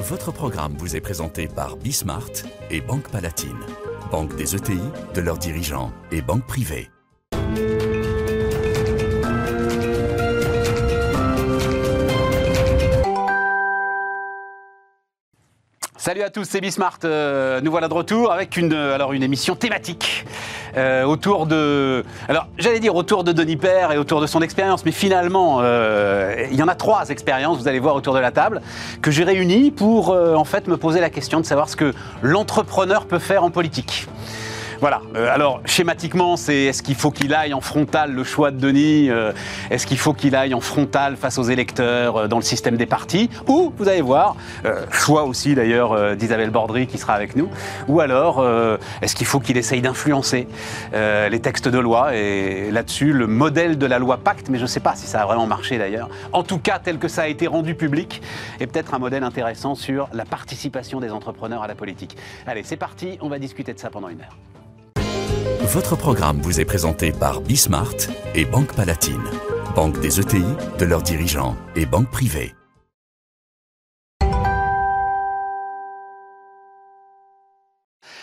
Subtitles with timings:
[0.00, 2.30] Votre programme vous est présenté par Bismart
[2.70, 3.58] et Banque Palatine,
[4.10, 4.80] banque des ETI,
[5.14, 6.90] de leurs dirigeants et banque privée.
[15.98, 16.98] Salut à tous, c'est Bismart.
[17.04, 20.24] Euh, nous voilà de retour avec une, euh, émission thématique
[20.76, 22.04] euh, autour de.
[22.28, 26.46] Alors, j'allais dire autour de Denis Père et autour de son expérience, mais finalement, euh,
[26.50, 28.62] il y en a trois expériences, vous allez voir autour de la table,
[29.02, 31.94] que j'ai réunies pour euh, en fait me poser la question de savoir ce que
[32.22, 34.06] l'entrepreneur peut faire en politique.
[34.80, 35.02] Voilà.
[35.14, 39.10] Euh, alors, schématiquement, c'est est-ce qu'il faut qu'il aille en frontal le choix de Denis
[39.10, 39.32] euh,
[39.68, 42.86] Est-ce qu'il faut qu'il aille en frontal face aux électeurs euh, dans le système des
[42.86, 43.28] partis?
[43.46, 44.36] Ou, vous allez voir,
[44.90, 47.48] choix aussi d'ailleurs d'Isabelle Bordry qui sera avec nous.
[47.88, 48.44] Ou alors,
[49.02, 50.46] est-ce qu'il faut qu'il essaye d'influencer
[50.92, 54.68] les textes de loi Et là-dessus, le modèle de la loi Pacte, mais je ne
[54.68, 56.08] sais pas si ça a vraiment marché d'ailleurs.
[56.32, 58.22] En tout cas, tel que ça a été rendu public,
[58.60, 62.16] est peut-être un modèle intéressant sur la participation des entrepreneurs à la politique.
[62.46, 64.36] Allez, c'est parti, on va discuter de ça pendant une heure.
[65.72, 67.94] Votre programme vous est présenté par Bismart
[68.34, 69.22] et Banque Palatine,
[69.76, 70.42] banque des ETI,
[70.80, 72.56] de leurs dirigeants et banque privée.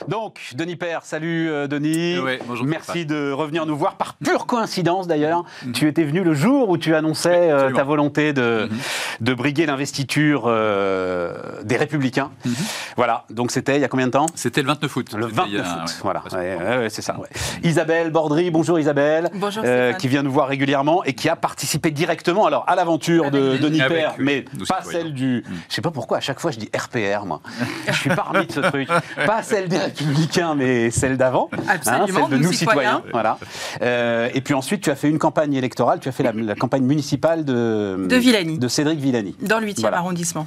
[0.07, 2.17] Donc, Denis Père, salut euh, Denis.
[2.19, 5.43] Ouais, bonjour, Merci de revenir nous voir par pure coïncidence d'ailleurs.
[5.73, 8.77] Tu étais venu le jour où tu annonçais Oui, euh, ta volonté de, Mhm.
[9.21, 12.31] de briguer l'investiture euh, des Républicains.
[12.45, 12.53] Mhm.
[12.95, 14.27] Voilà, donc c'était il y a combien de temps?
[14.33, 15.13] C'était le 29 août.
[15.13, 17.17] le C'était 29 il y a- août, ouais, voilà, Ouais, ouais, c'est ça.
[17.19, 17.27] ouais.
[17.63, 21.91] Isabelle Bordry, bonjour Isabelle, Bonjour euh, qui vient nous voir régulièrement et qui a participé
[21.91, 25.43] directement alors à l'aventure de Denis Père, oui, mais pas celle du.
[25.69, 27.41] Je sais pas pourquoi à chaque fois je dis RPR moi.
[27.87, 28.87] je suis parmi de ce truc.
[29.25, 31.49] Pas celle des Républicains, mais celle d'avant.
[31.53, 32.53] hein, celle de nous nous citoyens.
[32.53, 33.03] citoyens.
[33.11, 33.37] Voilà.
[33.81, 35.99] Euh, et puis ensuite tu as fait une campagne électorale.
[35.99, 38.57] Tu as fait la, la campagne municipale de De Villani.
[38.59, 39.35] de Cédric Villani.
[39.41, 39.97] Dans le 8e Voilà.
[39.97, 40.45] arrondissement.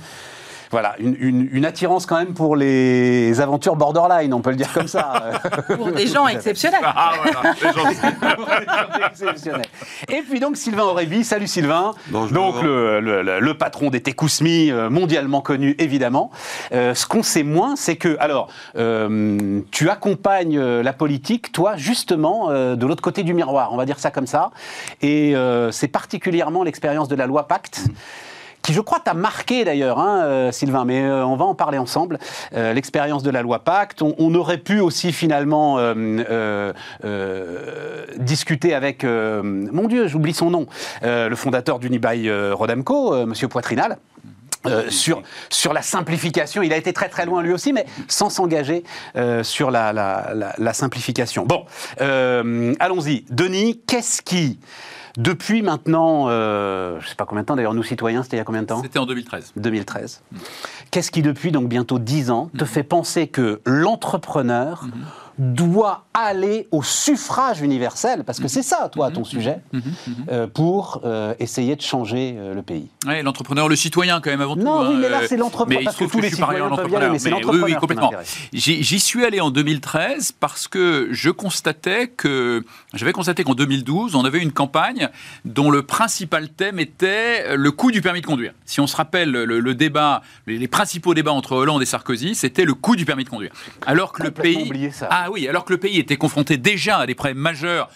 [0.70, 4.72] Voilà, une, une- une attirance quand même pour les aventures borderline, on peut le dire
[4.72, 5.14] comme ça.
[5.76, 6.80] Pour des gens exceptionnels.
[6.84, 7.98] Ah voilà, c'est gentil.
[9.10, 9.62] Exceptionnel.
[10.09, 11.92] Et puis donc Sylvain Aurébi, salut Sylvain.
[12.09, 12.32] Bonjour.
[12.32, 16.30] Donc le, le- le- le patron des Tekousmi, euh, mondialement connu évidemment.
[16.72, 21.76] Euh, ce qu'on sait moins, c'est que alors euh, tu accompagnes euh, la politique, toi
[21.76, 24.50] justement euh, de l'autre côté du miroir, on va dire ça comme ça.
[25.03, 27.86] Et euh, c'est particulièrement l'expérience de la loi Pacte.
[28.62, 31.78] Qui, je crois, t'a marqué d'ailleurs, hein, euh, Sylvain, mais euh, on va en parler
[31.78, 32.19] ensemble.
[32.54, 34.03] Euh, L'expérience de la loi Pacte.
[34.03, 35.94] On, on aurait pu aussi finalement euh,
[36.28, 36.72] euh,
[37.04, 40.66] euh, discuter avec, mon Dieu, j'oublie son nom,
[41.03, 43.97] le fondateur d'Unibail Rodamco, Monsieur Poitrinal.
[44.66, 48.28] euh, sur, sur la simplification, il a été très très loin lui aussi, mais sans
[48.28, 48.84] s'engager
[49.16, 51.47] euh, sur la, la- la- la simplification.
[51.47, 51.65] Bon,
[52.03, 53.25] euh, allons-y.
[53.31, 54.59] Denis, qu'est-ce qui,
[55.16, 58.41] depuis maintenant, euh, je ne sais pas combien de temps, d'ailleurs nous citoyens, c'était il
[58.41, 59.53] y a combien de temps C'était en 2013.
[59.56, 60.22] 2013.
[60.91, 64.87] Qu'est-ce qui, depuis donc bientôt 10 ans, te fait penser que l'entrepreneur
[65.41, 69.61] doit aller au suffrage universel, parce que c'est ça, toi, ton sujet,
[70.31, 74.43] euh, pour euh, essayer de changer euh, le pays Ouais, l'entrepreneur, le citoyen quand même
[74.43, 74.62] avant tout.
[74.62, 76.97] Non, oui, hein, mais là, c'est l'entrepreneur, parce que trouve tous les citoyens peuvent y
[76.97, 78.12] aller, l'entrepreneur, mais c'est oui, l'entrepreneur oui, complètement.
[78.53, 82.62] J'y suis allé en 2013 parce que je constatais que
[82.93, 85.09] j'avais constaté qu'en 2012, on avait une campagne
[85.47, 88.53] dont le principal thème était le coût du permis de conduire.
[88.67, 92.34] Si on se rappelle le, le débat, les, les principaux débats entre Hollande et Sarkozy,
[92.34, 93.53] c'était le coût du permis de conduire.
[93.87, 95.09] Alors que le pays, oublié ça.
[95.11, 97.88] ah oui, alors que le pays était confronté déjà à des problèmes majeurs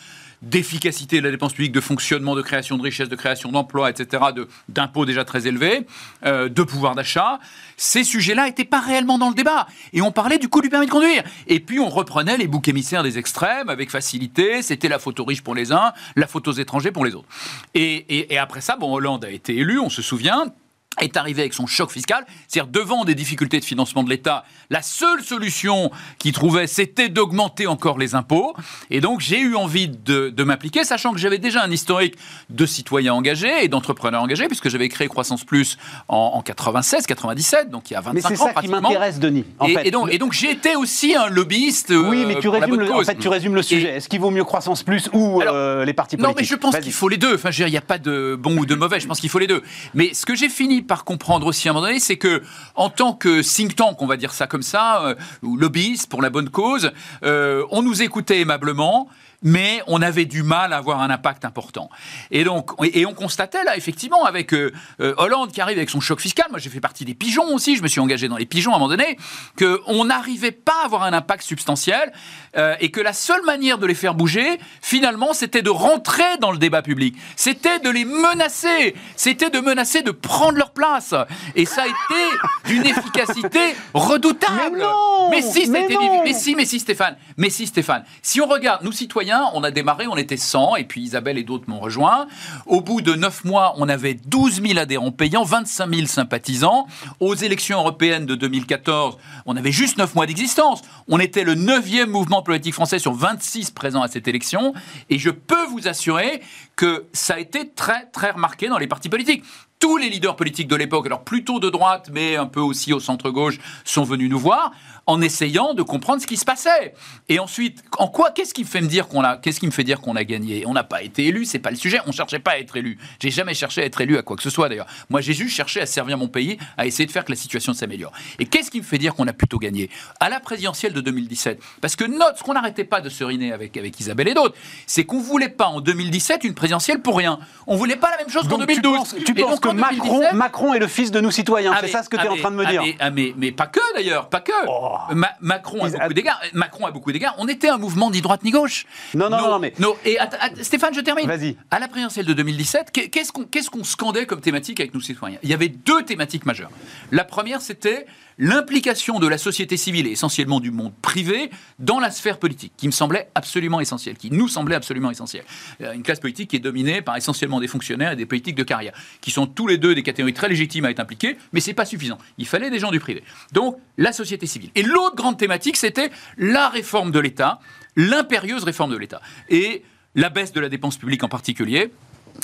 [0.43, 4.23] d'efficacité de la dépense publique, de fonctionnement, de création de richesse, de création d'emplois, etc.,
[4.69, 5.87] d'impôts déjà très élevés,
[6.27, 7.39] euh, de pouvoir d'achat,
[7.79, 9.67] ces sujets-là n'étaient pas réellement dans le débat.
[9.95, 11.23] Et on parlait du coût du permis de conduire.
[11.47, 14.61] Et puis on reprenait les boucs émissaires des extrêmes avec facilité.
[14.61, 17.29] C'était la photo riche pour les uns, la photo aux étrangers pour les autres.
[17.73, 20.53] Et, et- et après ça, bon, Hollande a été élu, on se souvient
[21.01, 24.83] est arrivé avec son choc fiscal, c'est-à-dire devant des difficultés de financement de l'État, la
[24.83, 28.55] seule solution qu'il trouvait, c'était d'augmenter encore les impôts.
[28.91, 32.17] Et donc j'ai eu envie de, de m'impliquer, sachant que j'avais déjà un historique
[32.51, 35.79] de citoyens engagés et d'entrepreneurs engagés, puisque j'avais créé Croissance Plus
[36.09, 39.19] en, en 96, 97, donc il y a 25 Mais c'est ans ça qui m'intéresse,
[39.19, 39.45] Denis.
[39.59, 39.87] En et, fait.
[39.89, 41.91] et donc, et donc j'ai été aussi un lobbyiste.
[41.91, 43.97] oui, euh, mais tu résumes, le, en fait, tu résumes le sujet.
[43.97, 46.61] Est-ce qu'il vaut mieux Croissance Plus ou Alors, euh, les partis Non, politiques mais je
[46.61, 47.35] pense qu'il faut les deux.
[47.35, 49.01] Enfin, je veux dire, il n'y a pas de bon ou de mauvais.
[49.01, 49.63] Je pense qu'il faut les deux.
[49.95, 52.43] Mais ce que j'ai fini par comprendre aussi à un moment donné, c'est que,
[52.75, 56.23] en tant que think tank, on va dire ça comme ça, euh, ou lobbyiste pour
[56.23, 56.93] la bonne cause,
[57.25, 59.09] euh, on nous écoutait aimablement.
[59.45, 61.91] Mais on avait du mal à avoir un impact important.
[62.31, 66.01] Et donc, et on constatait là, effectivement, avec euh, euh, Hollande qui arrive avec son
[66.01, 68.47] choc fiscal, moi j'ai fait partie des pigeons aussi, je me suis engagé dans les
[68.47, 69.19] pigeons à un moment donné,
[69.59, 72.13] qu'on n'arrivait pas à avoir un impact substantiel
[72.57, 76.51] euh, et que la seule manière de les faire bouger, finalement, c'était de rentrer dans
[76.51, 77.17] le débat public.
[77.37, 78.95] C'était de les menacer.
[79.17, 81.15] C'était de menacer de prendre leur place.
[81.55, 84.77] Et ça a été d'une efficacité redoutable.
[84.77, 87.17] Mais non Mais si, Mais c'était non mais si, mais si, Stéphane.
[87.37, 88.05] Mais si, Stéphane.
[88.23, 91.45] Si on regarde, nous citoyens, on a démarré, on était 100, et puis Isabelle et
[91.45, 92.27] d'autres m'ont rejoint.
[92.67, 96.87] Au bout de 9 mois, on avait 12 000 adhérents payants, 25 000 sympathisants.
[97.21, 99.17] Aux élections européennes de 2014,
[99.47, 100.83] on avait juste 9 mois d'existence.
[101.09, 104.75] On était le 9e mouvement politique français sur 26 présents à cette élection.
[105.11, 106.43] Et je peux vous assurer
[106.77, 109.45] que ça a été très, très remarqué dans les partis politiques
[109.85, 113.01] tous les leaders politiques de l'époque, alors plutôt de droite, mais un peu aussi au
[113.01, 114.73] centre-gauche, sont venus nous voir
[115.07, 116.95] en essayant de comprendre ce qui se passait.
[117.29, 119.85] Et ensuite, en quoi, qu'est-ce qui me fait me dire qu'on a, qui me fait
[119.85, 120.65] dire qu'on a gagné?
[120.67, 121.99] On n'a pas été élu, c'est pas le sujet.
[122.07, 122.97] On cherchait pas à être élu.
[123.21, 124.87] J'ai jamais cherché à être élu à quoi que ce soit d'ailleurs.
[125.11, 127.75] Moi, j'ai juste cherché à servir mon pays, à essayer de faire que la situation
[127.75, 128.13] s'améliore.
[128.39, 129.91] Et qu'est-ce qui me fait dire qu'on a plutôt gagné?
[130.19, 133.77] À la présidentielle de 2017, parce que note, ce qu'on n'arrêtait pas de seriner avec
[133.77, 134.57] avec Isabelle et d'autres,
[134.87, 136.55] c'est qu'on voulait pas en 2017 une
[137.03, 137.39] pour rien.
[137.67, 138.97] On voulait pas la même chose qu'en Donc, tu 2012.
[138.97, 141.89] penses, tu penses que Macron, 2017, Macron est le fils de nous citoyens ah, C'est
[141.89, 143.35] ça ce que tu ah, es en train de me ah, dire mais, ah, mais,
[143.37, 144.53] mais pas que d'ailleurs, pas que.
[144.69, 144.97] Oh.
[145.13, 146.41] Ma- Macron a beaucoup d'égards.
[146.53, 147.35] Macron a beaucoup d'égards.
[147.39, 148.87] On était un mouvement ni droite ni gauche.
[149.15, 150.19] Non, non, Nos- non, mais- nos- et
[150.63, 151.27] Stéphane, je termine.
[151.27, 151.57] Vas-y.
[151.71, 155.01] À la présidentielle de 2017, qu'est- qu'est-ce qu'on qu'est-ce qu'on scandait comme thématique avec nos
[155.01, 155.39] citoyens?
[155.43, 156.71] Il y avait deux thématiques majeures.
[157.13, 158.07] La première, c'était
[158.39, 162.87] l'implication de la société civile et essentiellement du monde privé dans la sphère politique, qui
[162.87, 165.45] me semblait absolument essentielle, qui nous semblait absolument essentielle.
[165.81, 168.63] Euh, Une classe politique qui est dominée par essentiellement des fonctionnaires et des politiques de
[168.63, 171.75] carrière, qui sont tous les deux des catégories très légitimes à être impliquées, mais c'est
[171.75, 172.19] pas suffisant.
[172.39, 173.23] Il fallait des gens du privé.
[173.53, 174.71] Donc, la société civile.
[174.75, 177.61] Et l'autre grande thématique, c'était la réforme de l'État,
[177.97, 179.21] l'impérieuse réforme de l'État.
[179.49, 179.83] Et
[180.15, 181.91] la baisse de la dépense publique en particulier,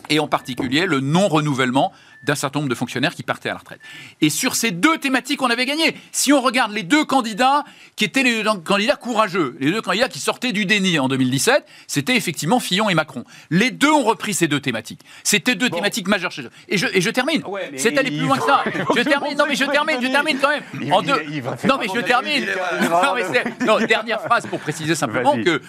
[0.08, 3.81] et en particulier le non-renouvellement d'un certain nombre de fonctionnaires qui partaient à la retraite.
[4.20, 5.96] Et sur ces deux thématiques, on avait gagné.
[6.12, 7.64] Si on regarde les deux candidats
[7.96, 11.64] qui étaient les deux candidats courageux, les deux candidats qui sortaient du déni en 2017,
[11.87, 13.25] c'était effectivement Fillon et Macron.
[13.50, 15.00] Les deux ont repris ces deux thématiques.
[15.25, 16.50] C'était deux thématiques majeures chez eux.
[16.69, 17.43] Et je, et je termine.
[17.46, 18.64] Ouais, C'est allé plus loin que ça.
[18.96, 19.37] Je termine.
[19.38, 19.96] Non, mais je termine.
[20.02, 20.62] Je termine quand même.
[20.81, 21.22] Il- En il- deux.
[21.31, 22.46] il va faire Non, mais je termine.
[22.82, 25.62] Non, mais c'est- non, dernière phrase pour préciser simplement que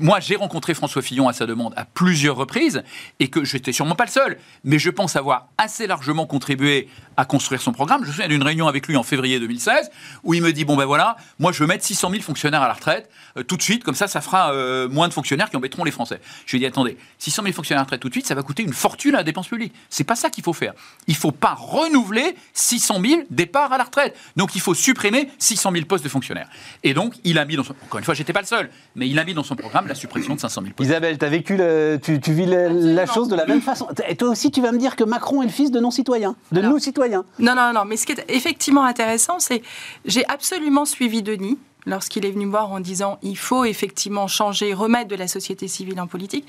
[0.00, 2.82] moi, j'ai rencontré François Fillon à sa demande à plusieurs reprises
[3.20, 6.88] et que j'étais sûrement pas le seul, mais je pense avoir assez largement contribué
[7.18, 8.00] à construire son programme.
[8.02, 9.90] Je me souviens d'une réunion avec lui en février 2016
[10.24, 12.68] où il me dit Bon, ben voilà, moi je veux mettre 600 000 fonctionnaires à
[12.68, 15.58] la retraite euh, tout de suite, comme ça, ça fera euh, moins de fonctionnaires qui
[15.58, 16.20] embêteront les Français.
[16.46, 18.34] Je lui ai dit Attendez, 600 000 fonctionnaires à la retraite tout de suite, ça
[18.34, 19.74] va coûter une fortune à la dépense publique.
[19.90, 20.72] C'est pas ça qu'il faut faire.
[21.06, 24.16] Il faut pas renouveler 600 000 départs à la retraite.
[24.36, 26.48] Donc il faut supprimer 600 000 postes de fonctionnaires.
[26.82, 27.74] Et donc il a mis dans son.
[27.84, 29.94] Encore une fois, j'étais pas le seul, mais il a mis dans son programme la
[29.94, 30.88] suppression de 500 000 postes.
[30.88, 33.88] Isabelle, as vécu le- tu, tu vis la, la chose de la même façon.
[34.08, 36.58] Et toi aussi, tu vas me dire que Macron est le fils de non-citoyens, de
[36.60, 36.72] Alors.
[36.72, 37.24] nous citoyens.
[37.38, 37.84] Non, non, non.
[37.84, 39.62] Mais ce qui est effectivement intéressant, c'est
[40.04, 44.74] j'ai absolument suivi Denis lorsqu'il est venu me voir en disant il faut effectivement changer,
[44.74, 46.46] remettre de la société civile en politique.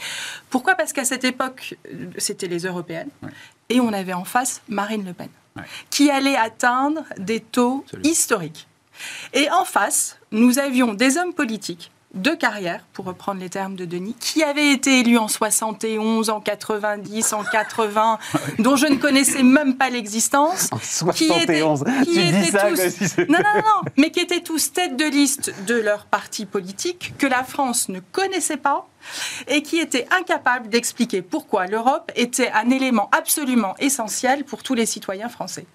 [0.50, 0.74] Pourquoi?
[0.76, 1.76] Parce qu'à cette époque,
[2.18, 3.10] c'était les européennes
[3.70, 5.64] et on avait en face Marine Le Pen Ouais.
[5.90, 8.10] qui allait atteindre des taux Absolument.
[8.12, 8.68] historiques.
[9.34, 13.86] Et en face, nous avions des hommes politiques de carrière, pour reprendre les termes de
[13.86, 18.20] Denis, qui avaient été élus en 71, en 90, en 80,
[18.60, 20.70] dont je ne connaissais même pas l'existence.
[20.72, 20.78] En
[21.12, 21.84] Qui étaient- 71.
[22.04, 24.20] qui tu dis étaient ça tous- comme si c'était- Non, non, non, non, mais qui
[24.20, 28.88] étaient tous tête de liste de leur parti politique, que la France ne connaissait pas,
[29.48, 34.86] et qui étaient incapables d'expliquer pourquoi l'Europe était un élément absolument essentiel pour tous les
[34.86, 35.66] citoyens français.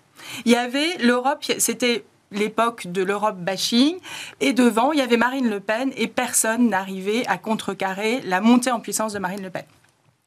[0.45, 3.99] Il y avait l'Europe, c'était l'époque de l'Europe bashing,
[4.41, 8.71] et devant, il y avait Marine Le Pen, et personne n'arrivait à contrecarrer la montée
[8.71, 9.65] en puissance de Marine Le Pen.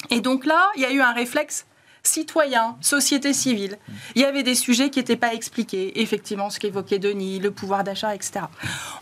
[0.10, 1.66] Et donc là, il y a eu un réflexe
[2.04, 3.78] citoyen, société civile.
[4.16, 6.02] Il y avait des sujets qui n'étaient pas expliqués.
[6.02, 8.46] Effectivement, ce qu'évoquait Denis, le pouvoir d'achat, etc.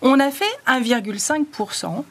[0.01, 2.05] On a fait 1,5%.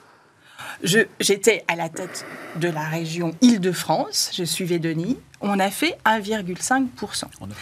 [0.83, 2.27] J'étais à la tête
[2.57, 5.19] de la région Île-de-France, je suivais Denis.
[5.41, 7.25] On a fait 1,5%.
[7.41, 7.57] En neuf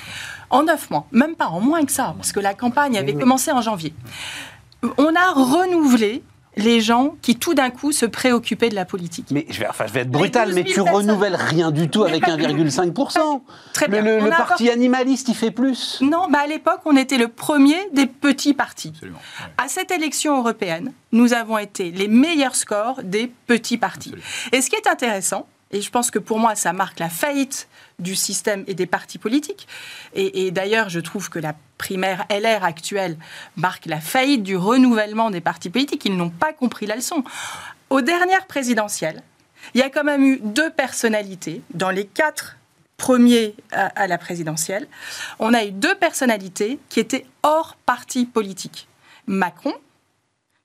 [0.50, 3.52] En neuf mois, même pas, en moins que ça, parce que la campagne avait commencé
[3.52, 3.94] en janvier.
[4.82, 6.22] On a renouvelé
[6.56, 9.26] les gens qui tout d'un coup se préoccupaient de la politique.
[9.30, 11.08] Mais je vais, enfin, je vais être brutal, Mais mais 12 tu 000 personnes.
[11.10, 13.42] renouvelles rien du tout avec pas- 1,5%.
[13.72, 14.02] Très Le, bien.
[14.20, 15.98] le- parti apporté- animaliste, il fait plus.
[16.00, 18.88] Non, bah à l'époque, on était le premier des petits partis.
[18.94, 19.18] Absolument.
[19.58, 24.08] À cette élection européenne, nous avons été les meilleurs scores des petits partis.
[24.10, 24.26] Absolument.
[24.52, 27.68] Et ce qui est intéressant, et je pense que pour moi, ça marque la faillite
[27.98, 29.68] du système et des partis politiques,
[30.14, 33.16] et, et d'ailleurs, je trouve que la primaire LR actuelle
[33.56, 36.04] marque la faillite du renouvellement des partis politiques.
[36.04, 37.22] Ils n'ont pas compris la leçon.
[37.88, 39.22] Aux dernières présidentielles,
[39.74, 42.56] il y a quand même eu deux personnalités dans les quatre
[42.96, 44.86] premiers à, à la présidentielle.
[45.38, 48.88] On a eu deux personnalités qui étaient hors parti politique.
[49.26, 49.72] Macron,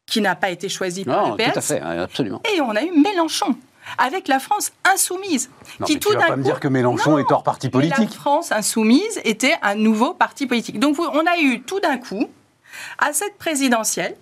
[0.06, 2.42] qui n'a pas été choisi par Non, le tout PS, à fait, absolument.
[2.54, 3.56] et on a eu Mélenchon,
[3.98, 5.50] avec la France insoumise,
[5.80, 7.44] Non, qui mais tout tu vas pas me coup- dire que Mélenchon Non, est hors
[7.44, 7.98] parti politique.
[8.00, 10.80] La France insoumise était un nouveau parti politique.
[10.80, 12.28] Donc on a eu tout d'un coup,
[12.98, 14.16] à cette présidentielle,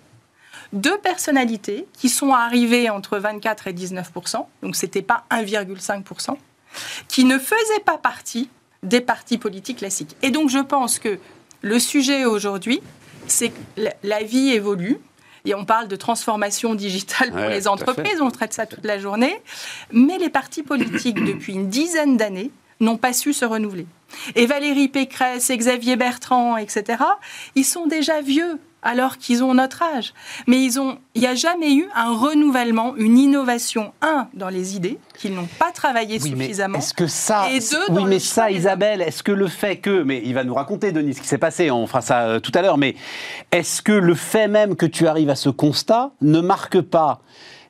[0.72, 6.36] deux personnalités qui sont arrivées entre 24 et 19% donc c'était pas 1,5%
[7.08, 8.50] qui ne faisaient pas partie
[8.82, 10.16] des partis politiques classiques.
[10.22, 11.18] Et donc je pense que
[11.62, 12.82] le sujet aujourd'hui,
[13.26, 14.98] c'est que la vie évolue.
[15.46, 18.98] Et on parle de transformation digitale pour Ouais, les entreprises, on traite ça toute la
[18.98, 19.42] journée.
[19.92, 23.86] Mais les partis politiques, depuis une dizaine d'années, n'ont pas su se renouveler.
[24.36, 27.02] Et Valérie Pécresse et Xavier Bertrand, etc.,
[27.54, 30.14] ils sont déjà vieux alors qu'ils ont notre âge.
[30.46, 34.76] Mais ils ont, il n'y a jamais eu un renouvellement, une innovation, un, dans les
[34.76, 36.78] idées, qu'ils n'ont pas travaillé Oui, suffisamment.
[36.78, 40.22] est-ce que ça, Et deux, oui, mais ça, Isabelle, est-ce que le fait que, mais
[40.24, 42.62] il va nous raconter, Denis, ce qui s'est passé, on fera ça euh, tout à
[42.62, 42.94] l'heure, mais
[43.50, 47.20] est-ce que le fait même que tu arrives à ce constat ne marque pas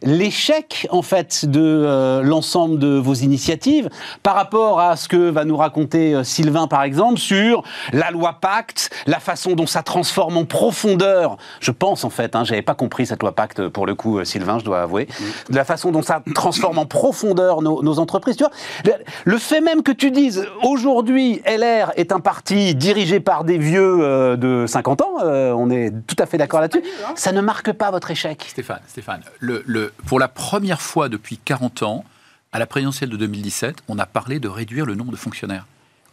[0.03, 3.89] l'échec en fait de euh, l'ensemble de vos initiatives
[4.23, 8.39] par rapport à ce que va nous raconter euh, Sylvain par exemple sur la loi
[8.41, 12.75] Pacte, la façon dont ça transforme en profondeur, je pense en fait, hein, j'avais pas
[12.75, 15.09] compris cette loi Pacte euh, pour le coup euh, Sylvain, je dois avouer,
[15.51, 18.53] de la façon dont ça transforme en profondeur nos, nos entreprises, tu vois,
[18.85, 18.93] le,
[19.25, 24.37] le fait même que tu dises aujourd'hui LR est un parti dirigé par des vieux
[24.37, 27.13] de 50 ans, on est tout à fait d'accord là-dessus, hein.
[27.17, 28.45] ça ne marque pas votre échec.
[28.49, 32.05] Stéphane, Stéphane le, le- pour la première fois depuis 40 ans,
[32.53, 35.67] à la présidentielle de 2017, on a parlé de réduire le nombre de fonctionnaires.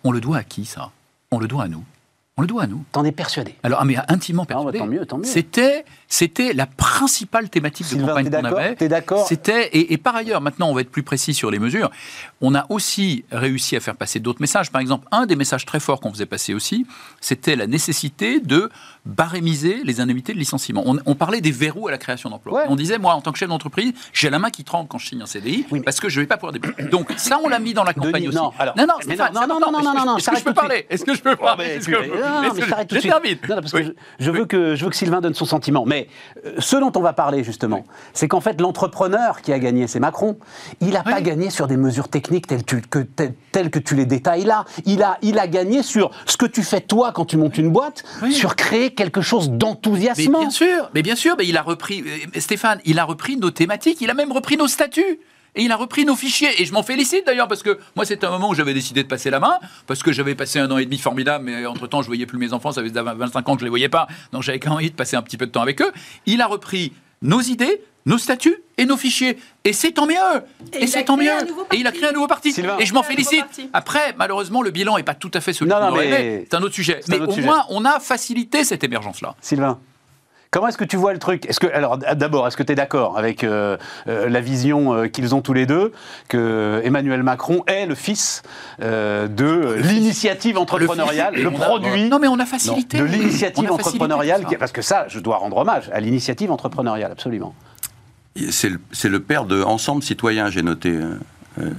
[0.04, 0.92] On le doit à qui, ça?
[1.32, 1.84] On le doit à nous.
[2.38, 2.84] On le doit à nous.
[2.92, 4.80] T'en es persuadé Alors, ah, mais intimement Ah, bah, persuadé.
[4.80, 5.26] tant mieux, tant mieux.
[5.26, 8.76] C'était, c'était la principale thématique de Sylvain, campagne t'es qu'on avait.
[8.76, 11.58] T'es d'accord C'était et, et par ailleurs, maintenant, on va être plus précis sur les
[11.58, 11.90] mesures.
[12.42, 14.72] On a aussi réussi à faire passer d'autres messages.
[14.74, 16.86] Par exemple, un des messages très forts qu'on faisait passer aussi,
[17.22, 18.70] c'était la nécessité de
[19.06, 20.84] barémiser les indemnités de licenciement.
[20.86, 22.60] On, on parlait des verrous à la création d'emplois.
[22.60, 22.66] Ouais.
[22.68, 25.08] On disait, moi, en tant que chef d'entreprise, j'ai la main qui tremble quand je
[25.08, 26.84] signe un CDI Oui, mais- parce que je ne vais pas pouvoir débuter.
[26.84, 28.38] Donc ça, on l'a mis dans la campagne Denis, aussi.
[28.38, 29.72] non, alors- non, non, mais non, c'est non, important.
[29.72, 30.86] non, non, non, non, Est-ce que je peux de parler?
[30.90, 33.38] Est-ce que je peux parler non, non, mais je de termine?
[33.48, 35.86] Non, non, je veux que Sylvain donne son sentiment.
[35.86, 36.01] Mais
[36.46, 40.00] euh, ce dont on va parler, justement, c'est qu'en fait, l'entrepreneur qui a gagné, c'est
[40.00, 40.38] Macron.
[40.82, 43.96] Il n'a pas gagné sur des mesures techniques telles, tu- que, telles- telles que tu
[43.96, 44.66] les détailles là.
[44.86, 47.70] Il a, il a gagné sur ce que tu fais toi quand tu montes une
[47.72, 48.34] boîte, Oui.
[48.34, 50.40] sur créer quelque chose Mais d'enthousiasmant.
[50.40, 52.02] bien sûr, mais bien sûr, mais il a repris,
[52.36, 55.20] euh, Stéphane, il a repris nos thématiques, il a même repris nos statuts.
[55.56, 56.62] Et il a repris nos fichiers.
[56.62, 59.08] Et je m'en félicite d'ailleurs, parce que moi, c'était un moment où j'avais décidé de
[59.08, 62.08] passer la main, parce que j'avais passé un an et demi formidable, mais entre-temps, je
[62.08, 64.60] voyais plus mes enfants, ça faisait 25 ans que je les voyais pas, donc j'avais
[64.60, 65.92] quand même envie de passer un petit peu de temps avec eux.
[66.26, 69.38] Il a repris nos idées, nos statuts et nos fichiers.
[69.66, 70.16] Et c'est tant mieux
[70.74, 72.00] Et c'est a tant créé mieux un nouveau Et il a parti.
[72.00, 72.52] créé un nouveau parti.
[72.52, 72.78] Sylvain.
[72.80, 73.46] Et je m'en félicite.
[73.74, 76.48] Après, malheureusement, le bilan n'est pas tout à fait celui qu'on aurait mais- aimé.
[76.50, 77.02] C'est un autre sujet.
[77.10, 77.46] Mais autre au sujet.
[77.46, 79.36] moins, on a facilité cette émergence-là.
[79.42, 79.80] Sylvain
[80.52, 81.46] Comment est-ce que tu vois le truc?
[81.46, 83.78] Est-ce que alors d'abord, est-ce que tu es d'accord avec euh,
[84.10, 85.94] euh, la vision euh, qu'ils ont tous les deux
[86.28, 88.44] que Emmanuel Macron est le fils
[88.82, 92.10] euh, de l'initiative entrepreneuriale, le, produit?
[92.10, 92.98] Non, mais on a facilité.
[92.98, 97.56] de l'initiative facilité entrepreneuriale parce que ça, je dois rendre hommage à l'initiative entrepreneuriale absolument.
[98.50, 101.00] C'est le, c'est le père de Ensemble Citoyen, j'ai noté,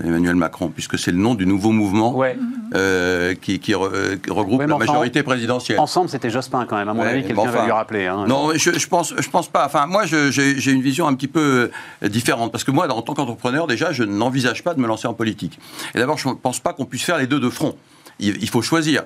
[0.05, 2.37] Emmanuel Macron, puisque c'est le nom du nouveau mouvement Ouais.
[2.75, 5.79] euh, qui, qui re- euh, qui regroupe Ouais, la enfin, majorité présidentielle.
[5.81, 6.89] Ensemble, c'était Jospin quand même.
[6.91, 8.07] À mon Ouais, avis, quelqu'un bon, va enfin, lui rappeler.
[8.07, 8.27] hein.
[8.29, 9.65] Non, je, je pense, je pense pas.
[9.65, 11.71] Enfin, moi, j'ai une vision un petit peu
[12.03, 15.09] euh, différente parce que moi, en tant qu'entrepreneur, déjà, je n'envisage pas de me lancer
[15.09, 15.59] en politique.
[15.95, 17.75] Et d'abord, je ne pense pas qu'on puisse faire les deux de front.
[18.21, 19.05] Il, il faut choisir.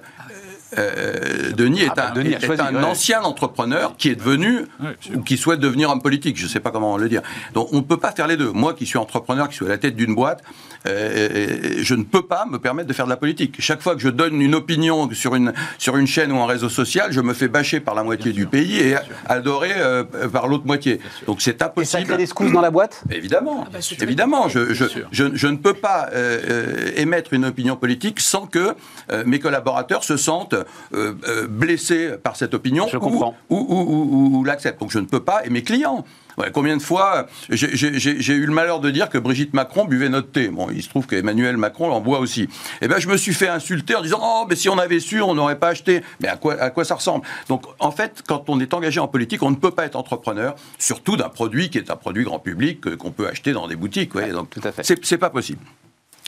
[0.79, 2.83] Euh, Denis est Ah bah, un, Denis a est choisi, un ouais.
[2.83, 4.67] ancien entrepreneur qui est devenu
[5.15, 6.37] ou qui souhaite devenir homme politique.
[6.37, 7.23] Je ne sais pas comment le dire.
[7.55, 8.51] Donc, on ne peut pas faire les deux.
[8.53, 10.43] Moi, qui suis entrepreneur, qui suis à la tête d'une boîte,
[10.89, 13.57] euh, je ne peux pas me permettre de faire de la politique.
[13.61, 16.69] Chaque fois que je donne une opinion sur une sur une chaîne ou un réseau
[16.69, 18.97] social, je me fais bâcher par la moitié du pays et
[19.29, 21.01] adoré euh, par l'autre moitié.
[21.27, 22.05] Donc, c'est Et ça impossible.
[22.05, 23.03] crée des scousses dans la boîte?
[23.11, 25.07] Évidemment, bah, c'est évidemment, je, je, sûr.
[25.13, 28.75] je, je ne peux pas euh, euh, émettre une opinion politique sans que
[29.13, 30.56] euh, mes collaborateurs se sentent
[30.95, 34.81] euh, euh, blessés par cette opinion Je ou- ou, l'acceptent.
[34.81, 36.05] Donc je ne peux pas, et mes clients.
[36.39, 40.31] Ouais, combien de fois j'ai- eu le malheur de dire que Brigitte Macron buvait notre
[40.31, 42.47] thé Bon, il se trouve qu'Emmanuel Macron en boit aussi.
[42.83, 45.23] Eh ben, je me suis fait insulter en disant Oh, mais si on avait su,
[45.23, 46.03] on n'aurait pas acheté.
[46.21, 47.25] Mais à quoi, à quoi ça ressemble?
[47.49, 50.57] Donc, en fait, quand on est engagé en politique, on ne peut pas être entrepreneur,
[50.79, 53.77] surtout d'un produit qui est un produit grand public que- qu'on peut acheter dans des
[53.77, 54.15] boutiques.
[54.15, 54.29] ouais.
[54.31, 54.83] Donc, tout à fait.
[55.03, 55.61] c'est pas possible.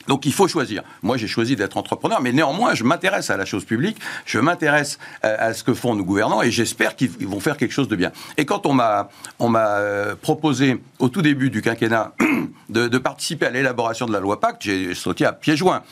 [0.09, 0.83] Donc il faut choisir.
[1.03, 4.99] Moi, j'ai choisi d'être entrepreneur, mais néanmoins, je m'intéresse à la chose publique, je m'intéresse
[5.23, 8.11] à, ce que font nos gouvernants, et j'espère qu'ils vont faire quelque chose de bien.
[8.37, 12.13] Et quand on m'a on m'a euh, proposé au tout début du quinquennat
[12.69, 15.83] de, participer à l'élaboration de la loi Pacte, j'ai sauté à pieds joints.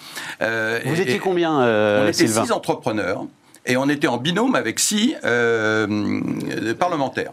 [0.43, 3.25] Euh, Vous étiez combien, euh, On était six entrepreneurs
[3.67, 5.15] et on était en binôme avec six
[6.79, 7.33] parlementaires.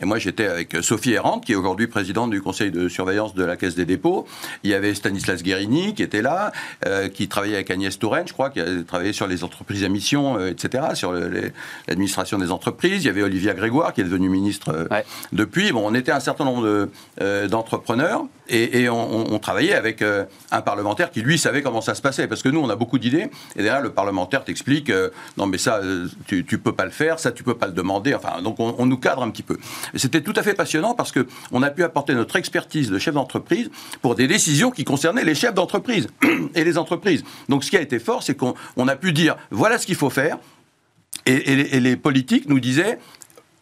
[0.00, 3.44] Et moi, j'étais avec Sophie Errante, qui est aujourd'hui présidente du conseil de surveillance de
[3.44, 4.26] la Caisse des dépôts.
[4.64, 6.50] Il y avait Stanislas Guérini, qui était là,
[6.84, 9.88] euh, qui travaillait avec Agnès Touraine, je crois, qui a travaillé sur les entreprises à
[9.88, 11.12] mission, euh, etc., sur
[11.86, 13.04] l'administration des entreprises.
[13.04, 15.70] Il y avait Olivia Grégoire, qui est devenue ministre euh, depuis.
[15.70, 16.88] Bon, on était un certain nombre
[17.46, 22.26] d'entrepreneurs et, on, travaillait avec un parlementaire qui, lui, savait comment ça se passait.
[22.26, 23.30] Parce que nous, on a beaucoup d'idées.
[23.56, 24.90] Et derrière, le parlementaire t'explique
[25.36, 25.80] non, mais ça,
[26.26, 28.14] tu, tu peux pas le faire, ça, tu peux pas le demander.
[28.14, 29.58] Enfin, donc, on, on nous cadre un petit peu.
[29.94, 33.70] C'était tout à fait passionnant parce qu'on a pu apporter notre expertise de chef d'entreprise
[34.02, 36.08] pour des décisions qui concernaient les chefs d'entreprise
[36.54, 37.24] et les entreprises.
[37.48, 40.10] Donc ce qui a été fort, c'est qu'on a pu dire voilà ce qu'il faut
[40.10, 40.38] faire.
[41.26, 42.98] Et, les, politiques nous disaient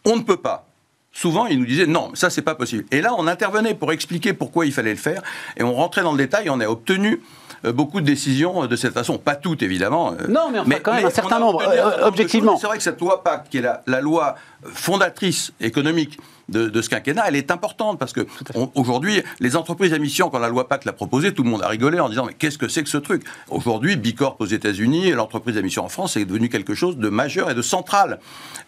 [0.05, 0.67] on ne peut pas
[1.13, 2.85] souvent, ils nous disaient non, ça c'est pas possible.
[2.91, 5.21] Et là, on intervenait pour expliquer pourquoi il fallait le faire,
[5.55, 7.21] et on rentrait dans le détail, et on a obtenu
[7.65, 9.17] euh, beaucoup de décisions de cette façon.
[9.17, 10.13] Pas toutes, évidemment.
[10.13, 12.57] Euh, non, mais, enfin, quand même un certain nombre, euh, objectivement.
[12.57, 17.23] C'est vrai que cette loi PAC, qui est la loi fondatrice économique de, ce quinquennat,
[17.27, 18.27] elle est importante parce que
[18.75, 21.67] aujourd'hui, les entreprises à mission, quand la loi PAC l'a proposée, tout le monde a
[21.67, 23.23] rigolé en disant mais qu'est-ce que c'est que ce truc?
[23.49, 27.09] Aujourd'hui, Bicorp aux États-Unis et l'entreprise à mission en France est devenu quelque chose de
[27.09, 28.19] majeur et de central.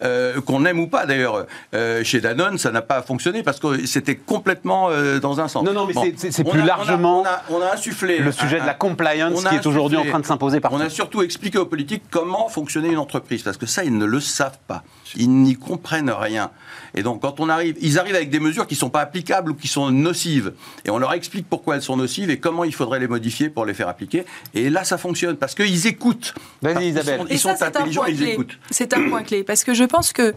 [0.02, 3.86] Euh, qu'on aime ou pas d'ailleurs, euh, chez Danone, ça n'a pas fonctionné parce que
[3.86, 5.64] c'était complètement euh, dans un sens.
[5.64, 9.54] Non, non, mais c'est plus largement on a, insufflé le sujet de la compliance qui
[9.54, 10.76] est aujourd'hui en train de s'imposer partout.
[10.76, 14.04] On a surtout expliqué aux politiques comment fonctionnait une entreprise parce que ça, ils ne
[14.04, 14.82] le savent pas.
[15.16, 16.50] Ils n'y comprennent rien.
[16.94, 19.50] Et donc, quand on arrive, ils arrivent avec des mesures qui ne sont pas applicables
[19.50, 20.52] ou qui sont nocives.
[20.84, 23.64] Et on leur explique pourquoi elles sont nocives et comment il faudrait les modifier pour
[23.64, 24.24] les faire appliquer.
[24.54, 26.34] Et là, ça fonctionne parce qu'ils écoutent.
[26.62, 27.22] Vas-y, Isabelle.
[27.30, 28.58] Ils sont, intelligents, ils écoutent.
[28.70, 30.34] C'est un point clé parce que je pense que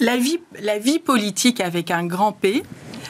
[0.00, 2.62] la vie, la vie politique avec un grand P,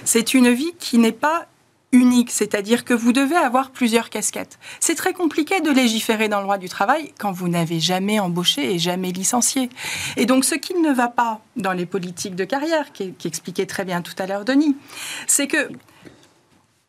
[0.04, 1.46] c'est une vie qui n'est pas
[1.93, 4.59] unique, c'est-à-dire que vous devez avoir plusieurs casquettes.
[4.81, 8.75] C'est très compliqué de légiférer dans le droit du travail quand vous n'avez jamais embauché
[8.75, 9.71] et jamais licencié.
[10.16, 13.85] Et donc ce qui ne va pas dans les politiques de carrière, qui, expliquait très
[13.85, 14.76] bien tout à l'heure Denis,
[15.26, 15.69] c'est que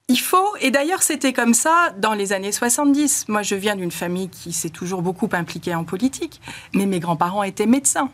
[0.10, 3.28] il faut, et d'ailleurs c'était comme ça dans les années 70.
[3.28, 6.42] Moi je viens d'une famille qui s'est toujours beaucoup impliquée en politique,
[6.74, 8.10] mais mes grands-parents étaient médecins.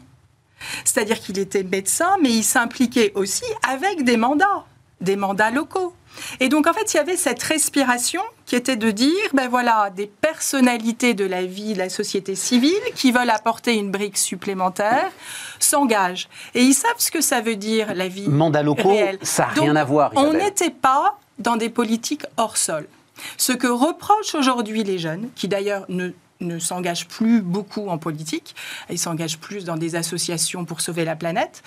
[0.86, 4.66] C'est-à-dire qu'il était médecin, mais il s'impliquait aussi avec des mandats,
[5.02, 5.94] des mandats locaux.
[6.40, 9.90] Et donc, en fait, il y avait cette respiration qui était de dire, ben voilà,
[9.96, 15.12] des personnalités de la vie, de la société civile, qui veulent apporter une brique supplémentaire,
[15.60, 16.30] s'engagent.
[16.54, 19.76] Et ils savent ce que ça veut dire, la vie Mandat locaux, ça n'a rien
[19.76, 20.12] à voir.
[20.16, 22.88] On n'était pas dans des politiques hors sol.
[23.38, 26.12] Ce que reprochent aujourd'hui les jeunes, qui d'ailleurs ne
[26.44, 28.56] ne s'engagent plus beaucoup en politique,
[28.90, 31.64] ils s'engagent plus dans des associations pour sauver la planète.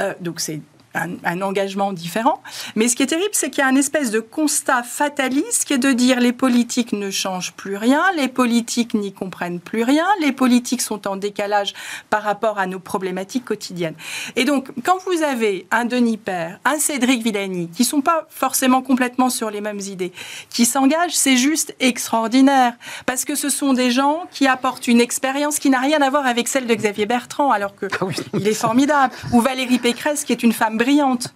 [0.00, 0.60] Euh, donc c'est
[0.96, 2.42] un, engagement différent.
[2.74, 5.74] Mais ce qui est terrible, c'est qu'il y a un espèce de constat fataliste qui
[5.74, 10.06] est de dire les politiques ne changent plus rien, les politiques n'y comprennent plus rien,
[10.20, 11.74] les politiques sont en décalage
[12.10, 13.94] par rapport à nos problématiques quotidiennes.
[14.34, 18.82] Et donc, quand vous avez un Denis Père, un Cédric Villani, qui sont pas forcément
[18.82, 20.12] complètement sur les mêmes idées,
[20.50, 22.74] qui s'engagent, c'est juste extraordinaire.
[23.04, 26.26] Parce que ce sont des gens qui apportent une expérience qui n'a rien à voir
[26.26, 29.14] avec celle de Xavier Bertrand, alors que ah est formidable.
[29.32, 31.34] Ou Valérie Pécresse, qui est une femme brillante.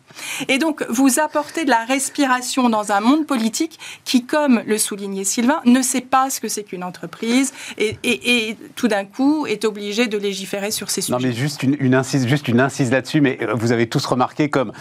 [0.49, 5.25] Et donc, vous apportez de la respiration dans un monde politique qui, comme le soulignait
[5.25, 10.07] Sylvain, ne sait pas ce que c'est qu'une entreprise et, tout d'un coup est obligé
[10.07, 11.19] de légiférer sur ces sujets.
[11.19, 14.05] Non, mais juste une, une incise, juste une incise là-dessus, mais euh, vous avez tous
[14.07, 14.73] remarqué comme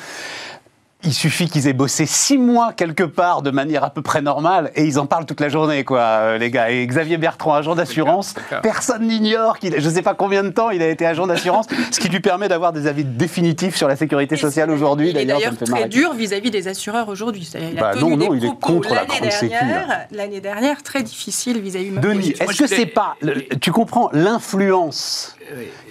[1.05, 4.69] il suffit qu'ils aient bossé six mois quelque part de manière à peu près normale
[4.75, 6.71] et ils en parlent toute la journée, quoi, euh, les gars.
[6.71, 10.71] Et Xavier Bertrand, agent d'assurance, personne n'ignore qu'il, je ne sais pas combien de temps
[10.71, 13.95] il a été agent d'assurance, ce qui lui permet d'avoir des avis définitifs sur la
[13.95, 15.11] sécurité sociale aujourd'hui.
[15.11, 17.49] Il est d'ailleurs très dur vis-à-vis des assureurs aujourd'hui.
[17.79, 21.91] Bah non, non, il est contre la dernière, L'année dernière, très difficile vis-à-vis.
[21.91, 23.15] -vis Denis, est-ce que c'est pas,
[23.61, 25.37] tu comprends l'influence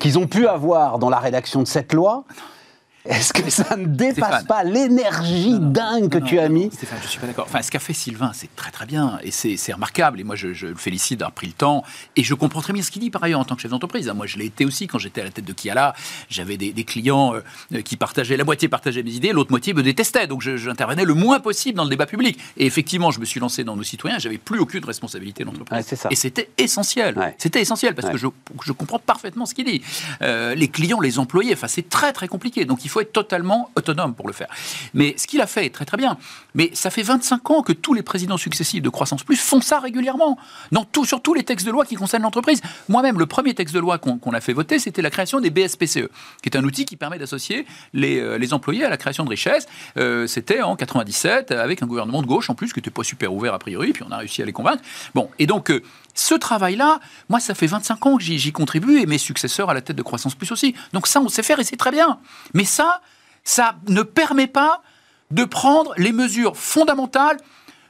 [0.00, 2.24] qu'ils ont pu avoir dans la rédaction de cette loi?
[3.04, 7.20] Est-ce que ça ne dépasse pas l'énergie dingue que tu as mis Stéphane, je suis
[7.20, 7.46] pas d'accord.
[7.48, 10.20] Enfin, ce qu'a fait Sylvain, c'est très très bien et c'est remarquable.
[10.20, 11.84] Et moi, je, le félicite d'avoir pris le temps.
[12.16, 14.10] Et je comprends très bien ce qu'il dit par ailleurs en tant que chef d'entreprise.
[14.14, 15.94] Moi, je l'ai été aussi quand j'étais à la tête de Kiala.
[16.28, 20.26] J'avais des, clients euh, qui partageaient, la moitié partageait mes idées, l'autre moitié me détestait.
[20.26, 22.38] Donc, j'intervenais le moins possible dans le débat public.
[22.56, 24.18] Et effectivement, je me suis lancé dans nos citoyens.
[24.18, 25.86] J'avais plus aucune responsabilité d'entreprise.
[26.10, 27.34] et c'était essentiel.
[27.38, 28.26] C'était essentiel parce que je,
[28.64, 29.82] je, comprends parfaitement ce qu'il dit.
[30.22, 32.64] Euh, les clients, les employés, enfin, c'est très très compliqué.
[32.64, 34.48] Donc, il faut être totalement autonome pour le faire.
[34.94, 36.18] Mais ce qu'il a fait est très très bien.
[36.54, 39.78] Mais ça fait 25 ans que tous les présidents successifs de Croissance Plus font ça
[39.78, 40.38] régulièrement.
[40.72, 42.60] Dans tout, sur tous les textes de loi qui concernent l'entreprise.
[42.88, 46.08] Moi-même, le premier texte de loi qu'on a fait voter, c'était la création des BSPCE,
[46.42, 49.66] qui est un outil qui permet d'associer les, euh, employés à la création de richesses.
[49.96, 53.32] Euh, c'était en 97, avec un gouvernement de gauche en plus, qui n'était pas super
[53.32, 54.82] ouvert a priori, puis on a réussi à les convaincre.
[55.14, 55.82] Bon, et donc, euh,
[56.18, 59.80] ce travail-là, moi, ça fait 25 ans que j'y contribue, et mes successeurs à la
[59.80, 60.74] tête de Croissance Plus aussi.
[60.92, 62.18] Donc ça, on sait faire, et c'est très bien.
[62.54, 63.00] Mais ça,
[63.44, 64.82] ça ne permet pas
[65.30, 67.38] de prendre les mesures fondamentales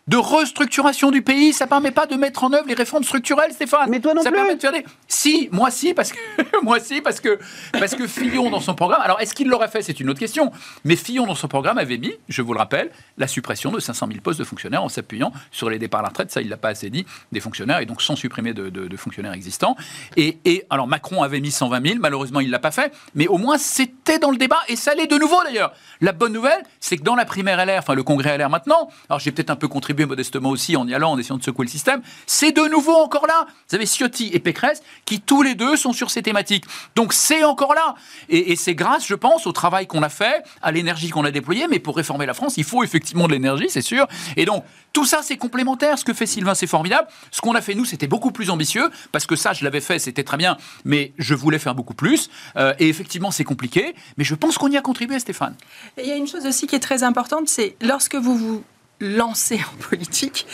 [0.09, 1.53] de restructuration du pays.
[1.53, 3.89] Ça permet pas de mettre en œuvre les réformes structurelles, Stéphane.
[3.91, 4.39] Mais toi non ça plus.
[4.39, 4.85] Permet de faire des...
[5.07, 6.19] Si, moi si, parce que
[6.63, 7.39] moi si, parce que
[7.73, 9.03] parce que Fillon dans son programme.
[9.03, 9.83] Alors est-ce qu'il l'aurait fait?
[9.83, 10.51] C'est une autre question.
[10.85, 14.09] Mais Fillon dans son programme avait mis, je vous le rappelle, la suppression de 500
[14.09, 16.31] 000 postes de fonctionnaires en s'appuyant sur les départs à la retraite.
[16.31, 18.97] Ça, il l'a pas assez dit des fonctionnaires et donc sans supprimer de, de, de
[18.97, 19.77] fonctionnaires existants.
[20.17, 21.99] Et, et, alors Macron avait mis 120 000.
[22.01, 22.93] Malheureusement, il l'a pas fait.
[23.15, 25.75] Mais au moins c'était dans le débat et ça l'est de nouveau d'ailleurs.
[26.01, 28.89] La bonne nouvelle, c'est que dans la primaire LR, enfin le congrès LR maintenant.
[29.11, 31.67] Alors j'ai peut-être un peu contribué modestement aussi en y allant, en essayant de secouer
[31.67, 33.47] le système, c'est de nouveau encore là.
[33.69, 36.65] Vous avez Ciotti et Pécresse qui tous les deux sont sur ces thématiques.
[36.95, 37.95] Donc c'est encore là.
[38.29, 41.67] Et, c'est grâce, je pense, au travail qu'on a fait, à l'énergie qu'on a déployée.
[41.69, 44.07] Mais pour réformer la France, il faut effectivement de l'énergie, c'est sûr.
[44.37, 45.99] Et donc tout ça, c'est complémentaire.
[45.99, 47.09] Ce que fait Sylvain, c'est formidable.
[47.31, 49.99] Ce qu'on a fait nous, c'était beaucoup plus ambitieux parce que ça, je l'avais fait,
[49.99, 52.31] c'était très bien, mais je voulais faire beaucoup plus.
[52.57, 53.95] Euh, et effectivement, c'est compliqué.
[54.17, 55.55] Mais je pense qu'on y a contribué, Stéphane.
[55.99, 58.65] Il y a une chose aussi qui est très importante, c'est lorsque vous vous
[59.01, 60.47] lancé en politique,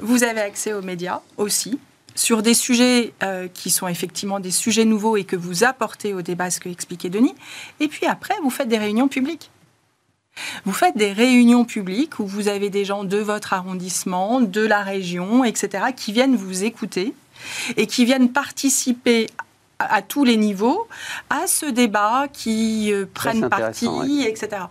[0.00, 1.78] vous avez accès aux médias aussi,
[2.14, 6.22] sur des sujets euh, qui sont effectivement des sujets nouveaux et que vous apportez au
[6.22, 7.34] débat, ce que expliquait Denis.
[7.80, 9.50] Et puis après, vous faites des réunions publiques.
[10.64, 14.82] Vous faites des réunions publiques où vous avez des gens de votre arrondissement, de la
[14.82, 17.14] région, etc., qui viennent vous écouter
[17.76, 19.28] et qui viennent participer
[19.78, 20.88] à tous les niveaux
[21.30, 24.28] à ce débat qui euh, prennent parti, ouais.
[24.28, 24.62] etc.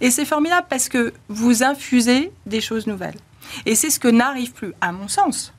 [0.00, 3.18] Et c'est formidable parce que vous infusez des choses nouvelles.
[3.66, 5.52] Et c'est ce que n'arrive plus, à mon sens,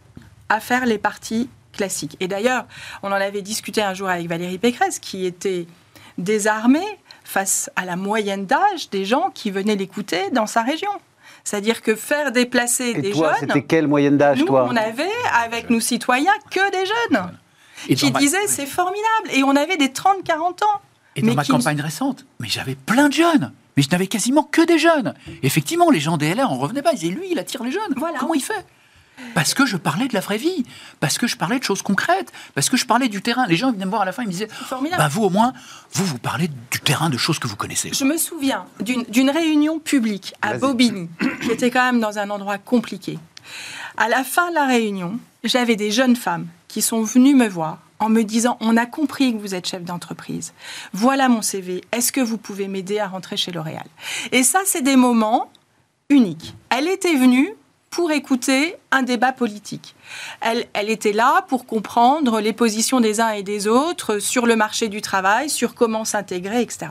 [0.49, 2.17] à faire les partis classiques.
[2.19, 2.65] Et d'ailleurs,
[3.03, 5.67] on en avait discuté un jour avec Valérie Pécresse, qui était
[6.17, 10.89] désarmée face à la moyenne d'âge des gens qui venaient l'écouter dans sa région.
[11.43, 13.49] C'est-à-dire que faire déplacer Et des toi, jeunes.
[13.49, 14.67] C'était quelle moyenne d'âge, Nous, toi?
[14.67, 15.03] on avait,
[15.43, 17.31] avec nos citoyens, que des jeunes.
[17.89, 19.29] Et qui ma- disaient c'est formidable.
[19.31, 20.81] Et on avait des 30-40 ans.
[21.15, 23.53] Et dans mais ma campagne récente, mais j'avais plein de jeunes.
[23.77, 25.13] Mais je n'avais quasiment que des jeunes.
[25.43, 26.93] Effectivement, les gens des LR en revenaient pas.
[26.93, 27.93] Ils disaient, lui, il attire les jeunes.
[27.97, 28.19] Voilà.
[28.19, 28.65] Comment il fait?
[29.33, 30.65] Parce que je parlais de la vraie vie.
[30.99, 32.33] Parce que je parlais de choses concrètes.
[32.53, 33.45] Parce que je parlais du terrain.
[33.47, 35.01] Les gens venaient me voir à la fin, ils me disaient, Formidable.
[35.01, 35.53] bah, vous au moins,
[35.93, 37.91] vous, vous parlez du terrain, de choses que vous connaissez.
[37.93, 40.55] Je me souviens d'une d'une réunion publique à.
[40.57, 41.09] Bobigny,
[41.41, 43.17] qui était quand même dans un endroit compliqué.
[43.97, 47.79] À la fin de la réunion, j'avais des jeunes femmes qui sont venues me voir
[47.99, 50.53] en me disant On a compris que vous êtes chef d'entreprise.
[50.91, 51.81] Voilà mon CV.
[51.93, 53.85] Est-ce que vous pouvez m'aider à rentrer chez L'Oréal?
[54.33, 55.49] Et ça, c'est des moments
[56.09, 56.55] uniques.
[56.69, 57.53] Elle était venue
[57.89, 59.95] pour écouter un débat politique.
[60.41, 64.57] Elle, elle était là pour comprendre les positions des uns et des autres sur le
[64.57, 66.87] marché du travail, sur comment s'intégrer, etc.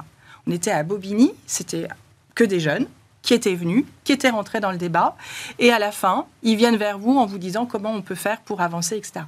[0.47, 1.87] On était à Bobigny, c'était
[2.35, 2.87] que des jeunes
[3.25, 5.17] qui étaient venus, qui étaient rentrés dans le débat,
[5.59, 8.41] et à la fin, ils viennent vers vous en vous disant comment on peut faire
[8.43, 9.25] pour avancer, etc.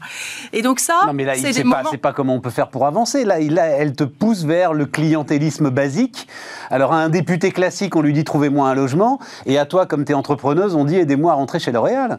[0.53, 1.89] Et donc ça, Non, mais là, c'est pas, moments...
[1.91, 3.25] c'est pas comment on peut faire pour avancer.
[3.25, 6.29] Là, il- là, elle te pousse vers le clientélisme basique.
[6.71, 9.19] Alors, à un député classique, on lui dit trouvez-moi un logement.
[9.47, 12.19] Et à toi, comme tu es entrepreneuse, on dit aidez-moi à rentrer chez L'Oréal.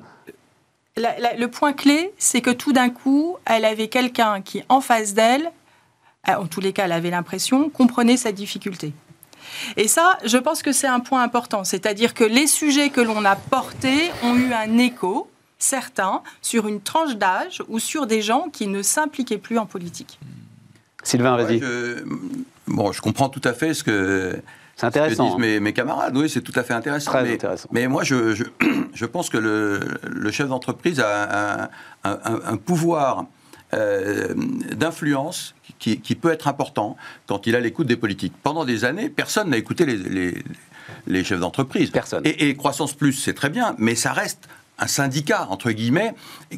[0.96, 4.82] La- la- le point clé, c'est que tout d'un coup, elle avait quelqu'un qui, en
[4.82, 5.52] face d'elle,
[6.28, 8.94] euh, en tous les cas, elle avait l'impression, comprenait sa difficulté.
[9.76, 11.63] Et ça, je pense que c'est un point important.
[11.63, 16.82] C'est-à-dire que les sujets que l'on a portés ont eu un écho, certains, sur une
[16.82, 20.20] tranche d'âge ou sur des gens qui ne s'impliquaient plus en politique.
[21.04, 21.56] Sylvain, vas-y.
[21.56, 22.04] Ouais, je-
[22.67, 24.41] Bon, je comprends tout à fait ce que, C'est
[24.76, 25.30] ce que intéressant.
[25.30, 26.17] disent mes, mes camarades.
[26.17, 27.12] Oui, c'est tout à fait intéressant.
[27.12, 27.70] Très mais, intéressant.
[27.72, 28.43] mais moi, je, je,
[28.93, 31.70] je pense que le, le chef d'entreprise a un,
[32.04, 33.24] un- un- un pouvoir
[33.74, 34.34] euh,
[34.76, 38.34] d'influence qui, qui peut être important quand il a l'écoute des politiques.
[38.44, 40.44] Pendant des années, personne n'a écouté les, les-
[41.06, 41.90] les chefs d'entreprise.
[41.90, 42.22] Personne.
[42.26, 44.48] Et, et Croissance Plus, c'est très bien, mais ça reste
[44.80, 46.13] un syndicat, entre guillemets,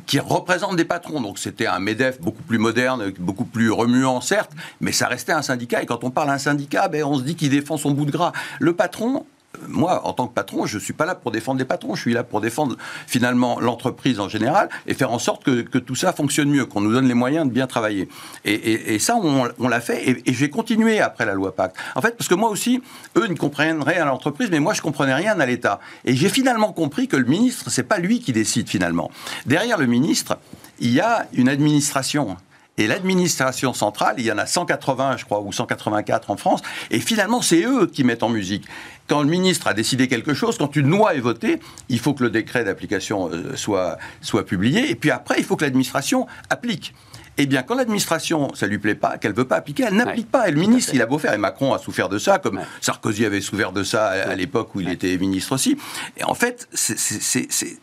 [0.05, 1.21] qui représente des patrons.
[1.21, 4.51] Donc c'était un MEDEF beaucoup plus moderne, beaucoup plus remuant, certes,
[4.81, 5.81] mais ça restait un syndicat.
[5.81, 8.05] Et quand on parle à un syndicat, ben, on se dit qu'il défend son bout
[8.05, 8.33] de gras.
[8.59, 9.25] Le patron,
[9.67, 12.01] moi, en tant que patron, je ne suis pas là pour défendre les patrons, je
[12.01, 15.95] suis là pour défendre finalement l'entreprise en général et faire en sorte que, que tout
[15.95, 18.09] ça fonctionne mieux, qu'on nous donne les moyens de bien travailler.
[18.45, 21.75] Et, ça, on, l'a fait et, et j'ai continué après la loi Pacte.
[21.95, 22.81] En fait, parce que moi aussi,
[23.17, 25.79] eux ne comprennent rien à l'entreprise, mais moi, je comprenais rien à l'État.
[26.05, 29.09] Et j'ai finalement compris que le ministre, c'est pas lui qui décide finalement.
[29.45, 30.37] Derrière le ministre,
[30.79, 32.37] il y a une administration.
[32.79, 37.01] Et l'administration centrale, il y en a 180, je crois, ou 184 en France, et
[37.01, 38.65] finalement, c'est eux qui mettent en musique
[39.09, 42.23] quand le ministre a décidé quelque chose, quand une loi est votée, il faut que
[42.23, 46.93] le décret d'application euh, soit, soit publié, et puis après, il faut que l'administration applique.
[47.41, 50.49] Eh bien, quand l'administration, ça lui plaît pas, qu'elle veut pas appliquer, elle n'applique pas.
[50.49, 53.25] Et le ministre, il a beau faire, et Macron a souffert de ça, comme Sarkozy
[53.25, 55.77] avait souffert de ça à, l'époque où il était ministre aussi.
[56.17, 56.67] Et en fait,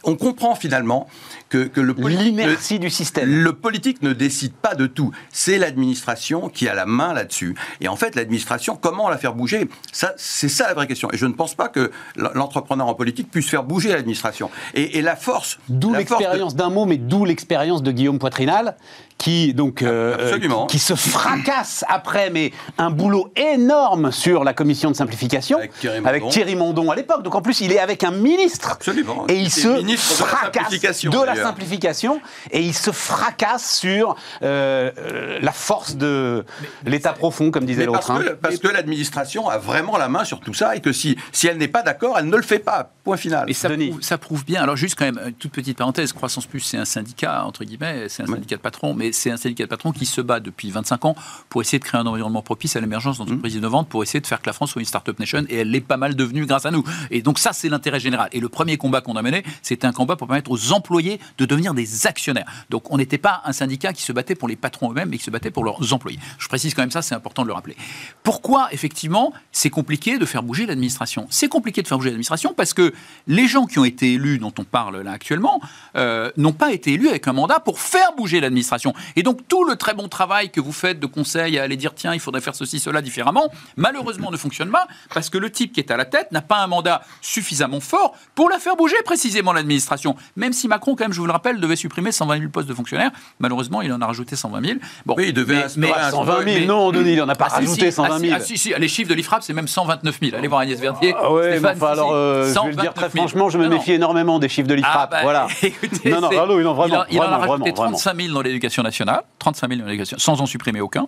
[0.04, 1.08] on comprend finalement
[1.48, 3.30] que, le politique, du système.
[3.30, 5.10] Le politique ne décide pas de tout.
[5.30, 7.54] C'est l'administration qui a la main là-dessus.
[7.80, 9.70] Et en fait, l'administration, comment la faire bouger?
[9.90, 11.08] Ça, c'est ça la vraie question.
[11.12, 14.50] Et je ne pense pas que l'entrepreneur en politique puisse faire bouger l'administration.
[14.74, 15.58] Et, la force.
[15.68, 18.76] D'où l'expérience d'un mot, mais d'où l'expérience de Guillaume Poitrinal
[19.18, 24.90] qui donc euh, euh, qui, se fracasse après, mais un boulot énorme sur la commission
[24.90, 25.58] de simplification
[26.04, 27.22] avec Thierry Mondon, à l'époque.
[27.22, 29.26] Donc en plus, il est avec un ministre Absolument.
[29.28, 30.70] et il se fracasse
[31.04, 36.44] de la, simplification et il se fracasse sur euh, la force de
[36.84, 38.06] l'État profond, comme disait l'autre.
[38.06, 38.34] Parce, hein.
[38.40, 41.56] parce que, l'administration a vraiment la main sur tout ça et que si, si elle
[41.56, 42.90] n'est pas d'accord, elle ne le fait pas.
[43.04, 43.48] Point final.
[43.48, 44.62] Et ça, prouve, ça prouve bien.
[44.62, 48.08] Alors juste quand même, une toute petite parenthèse, Croissance Plus, c'est un syndicat, entre guillemets,
[48.08, 50.70] c'est un syndicat de patrons, mais c'est un syndicat de patrons qui se bat depuis
[50.70, 51.16] 25 ans
[51.48, 53.58] pour essayer de créer un environnement propice à l'émergence d'entreprises mmh.
[53.58, 55.80] innovantes, pour essayer de faire que la France soit une start-up nation, et elle l'est
[55.80, 56.84] pas mal devenue grâce à nous.
[57.10, 58.28] Et donc ça, c'est l'intérêt général.
[58.32, 61.44] Et le premier combat qu'on a mené, c'était un combat pour permettre aux employés de
[61.44, 62.46] devenir des actionnaires.
[62.70, 65.24] Donc on n'était pas un syndicat qui se battait pour les patrons eux-mêmes, mais qui
[65.24, 66.18] se battait pour leurs employés.
[66.38, 67.76] Je précise quand même ça, c'est important de le rappeler.
[68.22, 71.26] Pourquoi, effectivement, c'est compliqué de faire bouger l'administration?
[71.30, 72.92] C'est compliqué de faire bouger l'administration parce que
[73.26, 75.60] les gens qui ont été élus, dont on parle là actuellement,
[75.96, 78.94] euh, n'ont pas été élus avec un mandat pour faire bouger l'administration.
[79.16, 81.94] Et donc tout le très bon travail que vous faites de conseil à aller dire
[81.94, 85.72] tiens, il faudrait faire ceci, cela différemment, malheureusement ne fonctionne pas parce que le type
[85.72, 88.96] qui est à la tête n'a pas un mandat suffisamment fort pour la faire bouger
[89.04, 90.16] précisément l'administration.
[90.36, 92.74] Même si Macron, quand même, je vous le rappelle, devait supprimer 120 000 postes de
[92.74, 94.78] fonctionnaires, malheureusement il en a rajouté 120 000.
[95.04, 97.90] Bon, oui, il devait mais, 120 000, non, Denis, il n'en a pas ah, rajouté
[97.90, 98.32] 120 000.
[98.36, 100.36] Ah, si, si, les chiffres de l'IFRAP, c'est même 129 000.
[100.36, 101.14] Allez voir Agnès Verdier.
[101.18, 104.48] Ah, ouais, alors, euh, je vais le dire très franchement, je me méfie énormément des
[104.48, 104.94] chiffres de l'IFRAP.
[104.96, 105.46] Ah, bah, voilà.
[106.04, 106.30] non, non,
[106.62, 110.18] non, vraiment, il, en a rajouté 35 000 dans l'éducation nationale, 35 000 dans l'éducation,
[110.18, 111.06] sans en supprimer aucun.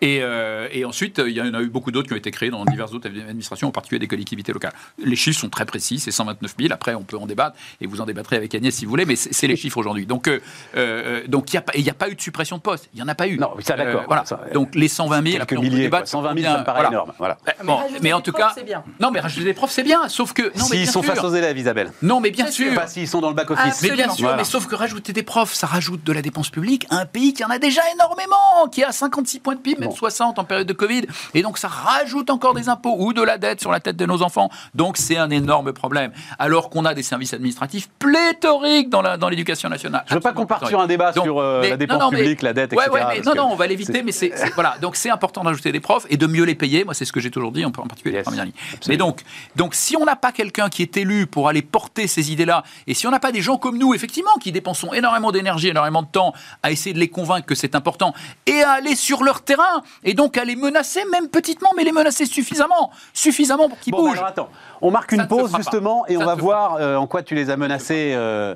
[0.00, 2.50] Et, euh, et, ensuite, il y en a eu beaucoup d'autres qui ont été créés
[2.50, 4.72] dans diverses autres administrations, en particulier des collectivités locales.
[5.02, 6.72] Les chiffres sont très précis, c'est 129 000.
[6.72, 9.16] Après, on peut en débattre, et vous en débattrez avec Agnès si vous voulez, mais
[9.16, 10.06] c'est les chiffres aujourd'hui.
[10.06, 10.40] Donc, euh,
[10.76, 12.88] euh, donc il n'y a, a, pas eu de suppression de poste.
[12.94, 13.38] Il n'y en a pas eu.
[13.38, 14.04] Non, ça d'accord.
[14.06, 14.24] voilà.
[14.52, 16.08] donc les 120 000, après, on milliers, peut débattre.
[16.08, 17.12] 120 000, ça me paraît énorme.
[17.18, 17.38] Voilà.
[17.64, 18.54] Bon, mais, en tout cas,
[18.98, 21.92] non, mais rajouter des profs, c'est bien, sauf que s'ils sont face aux élèves, Isabelle.
[22.02, 22.74] Non, mais bien sûr.
[22.74, 23.82] Pas s'ils sont dans le back office.
[23.82, 26.86] Mais bien sûr, mais sauf que rajouter des profs, ça rajoute de la dépense publique
[26.90, 29.92] à un pays qui en a déjà énormément, qui a 56 points de PIB, même
[29.92, 31.02] 60 en période de Covid,
[31.34, 34.06] et donc ça rajoute encore des impôts ou de la dette sur la tête de
[34.06, 34.50] nos enfants.
[34.74, 36.12] Donc c'est un énorme problème.
[36.38, 40.04] Alors qu'on a des services administratifs pléthoriques dans l'éducation dans nationale.
[40.06, 42.72] Je veux pas qu'on parte sur un débat sur euh, la dépense publique, la dette,
[42.72, 43.22] etc.
[43.24, 44.76] non, non, on va l'éviter, mais c'est voilà.
[44.80, 46.84] Donc c'est important d'ajouter des profs et de mieux les payer.
[46.84, 48.54] Moi, c'est ce que j'ai toujours dit, en particulier les premières lignes.
[48.88, 49.22] Mais donc,
[49.56, 52.94] donc si on n'a pas quelqu'un qui est élu pour aller porter ces idées-là, et
[52.94, 56.08] si on n'a pas des gens comme nous, effectivement, qui dépensons énormément d'énergie, énormément de
[56.08, 58.14] temps à essayer de les convaincre que c'est important
[58.46, 61.92] et à aller sur leur terrain et donc à les menacer, même petitement, mais les
[61.92, 64.22] menacer suffisamment, suffisamment pour qu'ils bougent.
[64.24, 64.48] attends,
[64.80, 67.56] on marque une pause justement et on va voir euh, en quoi tu les as
[67.56, 68.54] menacés euh,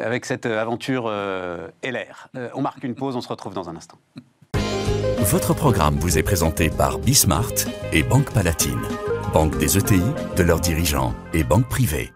[0.00, 2.28] avec cette aventure euh, LR.
[2.54, 3.98] on marque une pause, on se retrouve dans un instant.
[5.18, 7.52] Votre programme vous est présenté par Bismart
[7.92, 8.82] et Banque Palatine,
[9.32, 10.02] banque des ETI,
[10.36, 12.12] de leurs dirigeants et banque privée.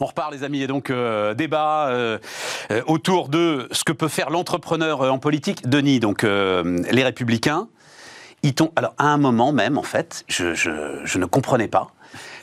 [0.00, 2.18] On repart, les amis, et donc euh, débat euh,
[2.70, 5.68] euh, autour de ce que peut faire l'entrepreneur en politique.
[5.68, 7.68] Denis, donc les Républicains,
[8.42, 11.88] ils alors à un moment même, en fait, je, je ne comprenais pas.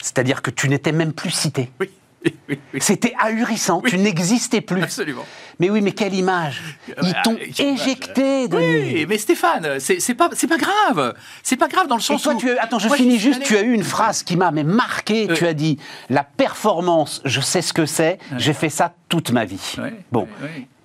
[0.02, 1.72] C'est-à-dire que tu n'étais même plus cité.
[1.80, 1.90] Oui.
[2.80, 4.84] C'était ahurissant, tu n'existais plus.
[4.84, 5.26] Absolument.
[5.60, 6.62] Mais oui, mais quelle image
[7.02, 8.94] Ils t'ont éjecté, Denis.
[8.94, 11.14] Oui, mais Stéphane, c'est pas, pas grave.
[11.44, 12.38] C'est pas grave dans le sens toi, où...
[12.38, 13.44] Tu, attends, je finis juste.
[13.44, 15.28] Tu as eu une phrase qui m'a marqué.
[15.34, 15.78] Tu as dit
[16.10, 18.20] la performance, je sais ce que c'est.
[18.38, 19.76] J'ai fait ça toute ma vie.
[20.12, 20.28] bon,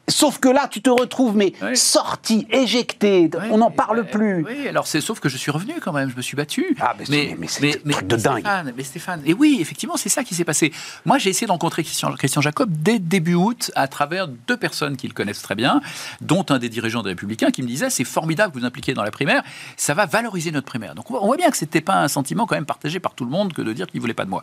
[0.08, 4.44] Sauf que là, tu te retrouves, mais sorti, éjecté, on n'en parle plus.
[4.44, 6.76] Oui, alors c'est sauf que je suis revenu quand même, je me suis battu.
[6.80, 8.40] Ah, mais, mais, c'est un truc de dingue.
[8.40, 10.72] Stéphane, mais Stéphane, et oui, effectivement, c'est ça qui s'est passé.
[11.04, 14.96] Moi, j'ai essayé de rencontrer Christian, Christian Jacob dès début août à travers deux personnes
[14.96, 15.80] qui le connaissent très bien,
[16.20, 19.02] dont un des dirigeants des Républicains qui me disait c'est formidable que vous impliquez dans
[19.02, 19.42] la primaire,
[19.76, 20.94] ça va valoriser notre primaire.
[20.94, 23.30] Donc on voit bien que c'était pas un sentiment quand même partagé par tout le
[23.30, 24.42] monde que de dire qu'il voulait pas de moi.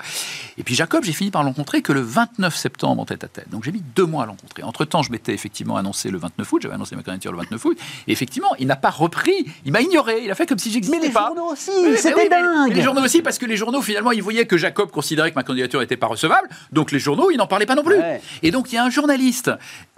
[0.57, 3.29] Et puis Jacob, j'ai fini par le rencontrer que le 29 septembre en tête à
[3.29, 3.49] tête.
[3.49, 4.63] Donc j'ai mis deux mois à le rencontrer.
[4.63, 6.61] Entre temps, je m'étais effectivement effectivement annoncé le 29 août.
[6.63, 7.77] J'avais annoncé ma candidature le 29 août.
[8.07, 9.45] Et effectivement, il n'a pas repris.
[9.65, 10.21] Il m'a ignoré.
[10.23, 11.27] Il a fait comme si j'existais Mais les pas.
[11.27, 12.69] journaux aussi, c'était oui, dingue.
[12.69, 15.35] mais Les journaux aussi, parce que les journaux, finalement, ils voyaient que Jacob considérait que
[15.35, 16.49] ma candidature n'était pas recevable.
[16.71, 17.97] Donc les journaux, ils n'en parlaient pas non plus.
[17.97, 18.19] Ouais.
[18.41, 19.51] Et donc il y a un journaliste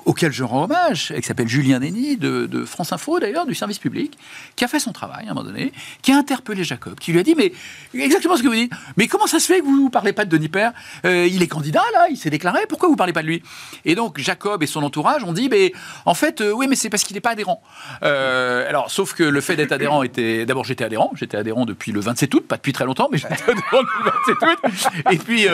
[0.06, 3.80] auquel je rends hommage, qui s'appelle Julien Denis, de, de France Info d'ailleurs, du service
[3.80, 4.18] public,
[4.56, 7.20] qui a fait son travail à un moment donné, qui a interpellé Jacob, qui lui
[7.20, 7.52] a dit Mais
[7.94, 10.26] exactement ce que vous dites, mais comment ça se fait que vous ne parlez pas
[10.26, 10.74] de Denis Père?
[11.06, 13.42] Euh, Il est candidat là, il s'est déclaré, pourquoi vous ne parlez pas de lui?
[13.84, 15.74] Et donc Jacob et son entourage ont dit Mais
[16.06, 17.62] en fait, euh, oui, mais c'est parce qu'il n'est pas adhérent.
[18.04, 20.46] Euh, alors, sauf que le fait d'être adhérent était.
[20.46, 23.34] D'abord, j'étais adhérent, j'étais adhérent depuis le 27 août, pas depuis très longtemps, mais j'étais
[23.34, 25.12] adhérent depuis le 27 août.
[25.12, 25.46] Et puis,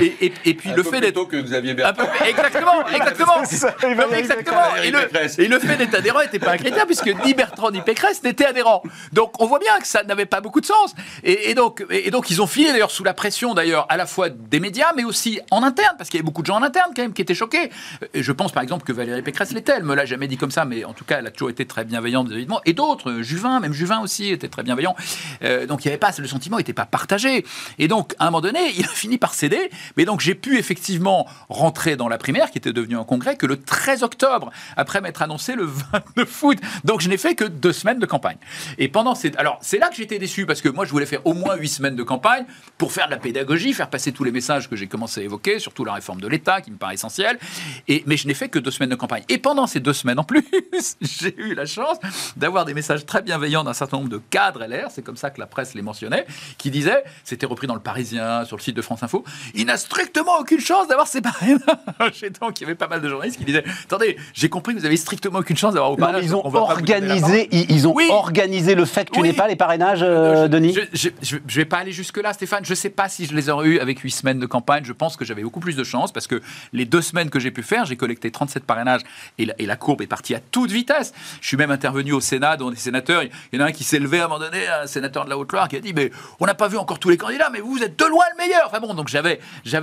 [0.00, 1.22] et, et- et puis le fait d'être.
[1.28, 3.44] que Xavier Un peu- exactement, exactement.
[3.92, 4.76] Il va exactement.
[4.82, 5.38] Et le, Pécresse.
[5.38, 8.46] et le fait d'être adhérent n'était pas un critère puisque ni Bertrand ni Pécresse n'étaient
[8.46, 8.82] adhérents.
[9.12, 10.94] Donc on voit bien que ça n'avait pas beaucoup de sens.
[11.22, 14.06] Et, et donc, et donc ils ont filé d'ailleurs sous la pression d'ailleurs à la
[14.06, 16.62] fois des médias mais aussi en interne parce qu'il y avait beaucoup de gens en
[16.62, 17.70] interne quand même qui étaient choqués.
[18.14, 19.74] Et je pense par exemple que Valérie Pécresse l'était.
[19.76, 21.66] Elle me l'a jamais dit comme ça, mais en tout cas elle a toujours été
[21.66, 22.60] très bienveillante évidemment.
[22.64, 24.94] Et d'autres, euh, Juvin, même Juvin aussi était très bienveillant.
[25.42, 27.44] Euh, donc il y avait pas le sentiment n'était pas partagé.
[27.78, 29.70] Et donc à un moment donné, il a fini par céder.
[29.96, 33.46] Mais donc j'ai pu effectivement rentrer dans la primaire qui était devenue un congrès que
[33.46, 36.58] le 13 octobre après m'être annoncé le 29 août.
[36.84, 38.36] Donc je n'ai fait que deux semaines de campagne.
[38.78, 41.26] Et pendant ces alors c'est là que j'étais déçu parce que moi je voulais faire
[41.26, 42.44] au moins huit semaines de campagne
[42.78, 45.58] pour faire de la pédagogie, faire passer tous les messages que j'ai commencé à évoquer,
[45.58, 47.40] surtout la réforme de l'État qui me paraît essentielle.
[47.88, 49.24] Et mais je n'ai fait que deux semaines de campagne.
[49.28, 50.44] Et pendant ces deux semaines en plus,
[51.00, 51.96] j'ai eu la chance
[52.36, 55.40] d'avoir des messages très bienveillants d'un certain nombre de cadres LR, c'est comme ça que
[55.40, 56.24] la presse les mentionnait,
[56.56, 59.76] qui disaient, c'était repris dans le Parisien, sur le site de France Info, il n'a
[59.76, 62.22] strictement aucune chance d'avoir ses parrainages.
[62.22, 64.80] Et donc il y avait pas mal de journalistes qui disaient, attendez, j'ai compris que
[64.80, 66.22] vous avez strictement aucune chance d'avoir parrainages.
[66.22, 68.06] mais ils ont on organisé, ils, ont Oui.
[68.10, 69.28] organisé le fait que tu Oui.
[69.28, 70.76] n'aies pas les parrainages, euh, Je- Denis.
[70.92, 72.64] Je, je vais pas aller jusque-là, Stéphane.
[72.64, 74.84] Je sais pas si je les aurais eu avec 8 semaines de campagne.
[74.84, 76.40] Je pense que j'avais beaucoup plus de chance parce que
[76.72, 79.02] les deux semaines que j'ai pu faire, j'ai collecté 37 parrainages
[79.38, 81.12] et la, et la courbe est partie à toute vitesse.
[81.40, 83.22] Je suis même intervenu au Sénat, dont des sénateurs.
[83.22, 85.30] Il y en a un qui s'est levé à un moment donné, un sénateur de
[85.30, 87.60] la Haute-Loire, qui a dit Mais on n'a pas vu encore tous les candidats, mais
[87.60, 88.64] vous, êtes de loin le meilleur.
[88.66, 89.40] Enfin bon, donc j'avais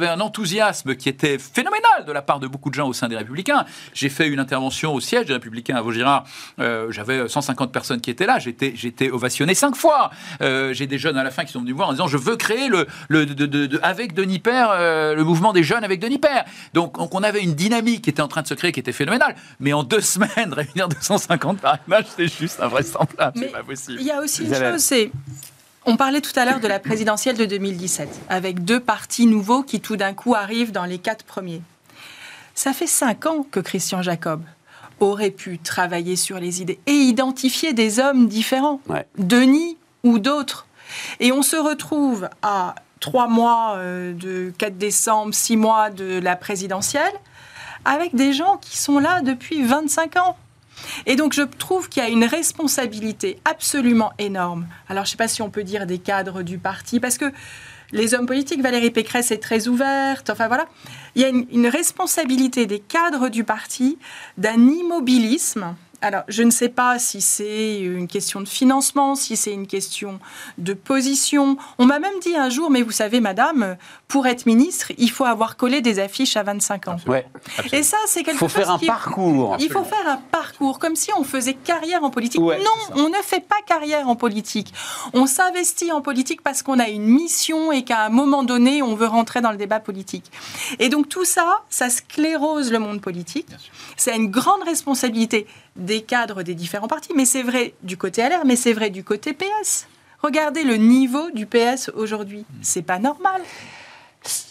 [0.08, 3.17] un enthousiasme qui était phénoménal de la part de beaucoup de gens au sein des
[3.17, 3.65] Républicains.
[3.94, 6.26] J'ai fait une intervention au siège des Républicains à Vaugirard.
[6.60, 8.40] Euh, j'avais 150 personnes qui étaient là.
[8.40, 10.12] J'étais, j'étais ovationné cinq fois.
[10.42, 12.18] Euh, j'ai des jeunes à la fin qui sont venus me voir en disant Je
[12.18, 15.84] veux créer le, le de- de- de- avec Denis Père, euh, le mouvement des jeunes
[15.84, 16.46] avec Denis Père.
[16.74, 18.92] Donc, donc on avait une dynamique qui était en train de se créer, qui était
[18.92, 19.36] phénoménale.
[19.60, 23.34] Mais en deux semaines, réunir 250 parrainages, c'est juste invraisemblable.
[23.38, 23.98] C'est pas possible.
[24.02, 25.12] Il y a aussi une chose, c'est.
[25.86, 29.80] On parlait tout à l'heure de la présidentielle de 2017, avec deux partis nouveaux qui
[29.80, 31.62] tout d'un coup arrivent dans les quatre premiers.
[32.60, 34.43] Ça fait cinq ans que Christian Jacob
[35.00, 39.08] aurait pu travailler sur les idées et identifier des hommes différents, Ouais.
[39.17, 40.67] Denis ou d'autres.
[41.22, 46.36] Et on se retrouve à trois mois euh, de 4 décembre, six mois de la
[46.36, 47.13] présidentielle,
[47.86, 50.36] avec des gens qui sont là depuis 25 ans.
[51.06, 54.67] Et donc je trouve qu'il y a une responsabilité absolument énorme.
[54.89, 57.32] Alors je ne sais pas si on peut dire des cadres du parti, parce que
[57.91, 60.67] les hommes politiques, Valérie Pécresse est très ouverte, enfin voilà.
[61.15, 63.97] Il y a une, une responsabilité des cadres du parti
[64.38, 65.75] d'un immobilisme.
[66.02, 70.20] Alors, je ne sais pas si c'est une question de financement, si c'est une question
[70.58, 71.58] de position.
[71.78, 73.76] On m'a même dit un jour, mais vous savez, madame,
[74.08, 76.98] pour être ministre, il faut avoir collé des affiches à 25 ans.
[77.06, 77.26] Ouais.
[77.74, 79.58] Et ça, c'est quelque Il faut chose faire un qui- parcours.
[79.60, 82.42] il faut faire un parcours, comme si on faisait carrière en politique.
[82.42, 84.74] Ouais, non, on ne fait pas carrière en politique.
[85.14, 88.96] On s'investit en politique parce qu'on a une mission et qu'à un moment donné, on
[88.96, 90.32] veut rentrer dans le débat politique.
[90.80, 93.48] Et donc tout ça, ça sclérose le monde politique.
[93.98, 95.46] C'est une grande responsabilité
[95.80, 99.04] des cadres des différents partis, mais c'est vrai du côté LR, mais c'est vrai du
[99.04, 99.88] côté PS.
[100.22, 102.46] Regardez le niveau du PS aujourd'hui.
[102.62, 103.42] C'est pas normal.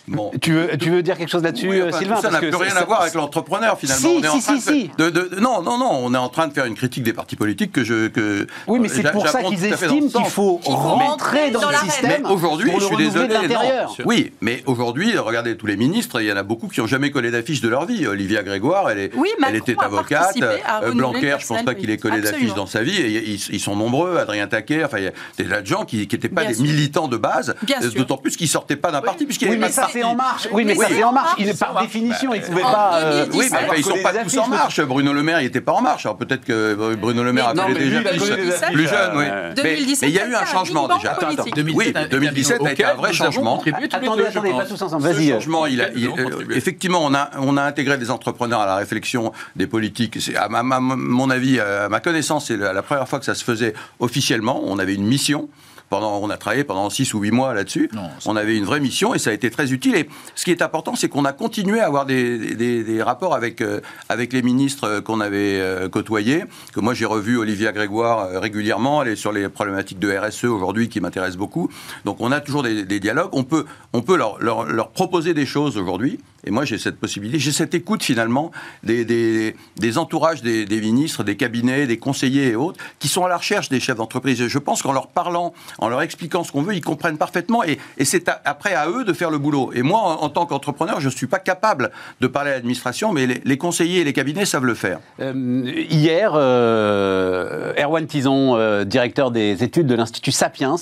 [0.08, 0.30] Bon.
[0.40, 2.38] Tu veux, tu veux dire quelque chose là-dessus, Oui, euh, enfin, Sylvain tout ça n'a
[2.38, 4.08] plus rien à voir avec l'entrepreneur finalement.
[4.08, 4.90] Si, on est en si, train si, de, si.
[4.96, 7.36] de- de- non, non, non, on est en train de faire une critique des partis
[7.36, 8.08] politiques que je.
[8.08, 11.76] Que, Oui, mais c'est j'a- pour ça qu'ils estiment qu'il faut rentrer dans, dans le
[11.76, 12.22] système.
[12.22, 13.28] Mais aujourd'hui, je suis désolé.
[13.28, 13.94] de l'intérieur.
[13.98, 14.04] non.
[14.06, 17.10] Oui, mais aujourd'hui, regardez tous les ministres, il y en a beaucoup qui n'ont jamais
[17.10, 18.06] collé d'affiche de leur vie.
[18.06, 20.34] Olivia Grégoire, elle, est, Oui, elle était avocate.
[20.42, 22.96] Euh, Blanquer, je pense personnel pas qu'il ait collé d'affiche dans sa vie.
[22.96, 25.08] Et ils, sont nombreux, Adrien Taquet, enfin, il y
[25.52, 27.94] a des gens qui n'étaient pas des militants de base, Bien euh, sûr.
[28.00, 30.48] d'autant plus qu'ils sortaient pas d'un parti, puisqu'il y Oui, mais ça c'est en marche.
[30.52, 31.34] Oui, mais ça c'est en marche.
[31.38, 31.86] Il, sont par marche.
[31.86, 32.92] définition, il ne pouvait pas.
[32.96, 33.32] euh, 2017.
[33.34, 34.80] Oui, mais ils sont pas tous en marche.
[34.82, 36.06] Bruno Le Maire, il était pas en marche.
[36.06, 38.10] Alors peut-être que Bruno Le Maire Mais a non, collé mais des lui, il a
[38.10, 38.22] affiches.
[38.30, 38.72] collé des affiches.
[38.72, 39.24] Plus jeune, oui.
[39.28, 41.10] Euh, Mais- 2017, mais il y a eu un changement déjà.
[41.14, 41.54] politique.
[41.54, 43.60] 2017 Oui, 2017 a été un vrai changement.
[43.60, 45.02] Attendez, attendez, pas tous ensemble.
[45.02, 45.30] Vas-y.
[45.30, 46.56] changement, euh, contribué.
[46.56, 50.18] effectivement, on a, on a intégré des entrepreneurs à la réflexion des politiques.
[50.20, 53.44] C'est, à mon avis, à ma connaissance, c'est la, la première fois que ça se
[53.44, 54.60] faisait officiellement.
[54.64, 55.48] On avait une mission
[55.90, 57.90] pendant, on a travaillé pendant 6 ou 8 mois là-dessus.
[58.26, 59.94] On avait une vraie mission et ça a été très utile.
[59.96, 63.34] Et ce qui est important, c'est qu'on a continué à avoir des, des- des rapports
[63.34, 66.44] avec, euh, avec les ministres euh, qu'on avait euh, côtoyés.
[66.74, 69.02] Que moi, j'ai revu Olivia Grégoire euh, régulièrement.
[69.02, 71.70] Elle est sur les problématiques de RSE aujourd'hui qui m'intéressent beaucoup.
[72.04, 73.30] Donc, on a toujours des, des dialogues.
[73.32, 76.18] On peut, on peut leur, leur- leur proposer des choses aujourd'hui.
[76.44, 78.52] Et moi, j'ai cette possibilité, j'ai cette écoute finalement
[78.84, 83.36] des, des, entourages des, ministres, des cabinets, des conseillers et autres, qui sont à la
[83.36, 84.40] recherche des chefs d'entreprise.
[84.40, 87.64] Et je pense qu'en leur parlant, en leur expliquant ce qu'on veut, ils comprennent parfaitement.
[87.64, 89.70] Et, c'est après à eux de faire le boulot.
[89.74, 93.26] Et moi, en, tant qu'entrepreneur, je ne suis pas capable de parler à l'administration, mais
[93.26, 95.00] les, conseillers et les cabinets savent le faire.
[95.20, 100.76] Euh, hier, euh, Erwan Tison, euh, directeur des études de l'Institut Sapiens,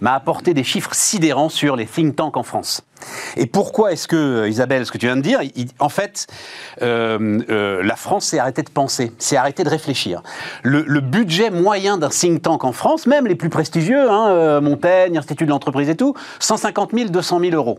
[0.00, 2.82] m'a apporté des chiffres sidérants sur les think tanks en France.
[3.36, 6.26] Et pourquoi est-ce que, Isabelle, ce que viens de dire, il- en fait,
[6.82, 10.22] euh, euh, la France s'est arrêtée de penser, s'est arrêtée de réfléchir.
[10.62, 14.60] Le, le budget moyen d'un think tank en France, même les plus prestigieux, hein, euh,
[14.60, 17.78] Montaigne, Institut de l'entreprise et tout, 150 000, 200 000 euros.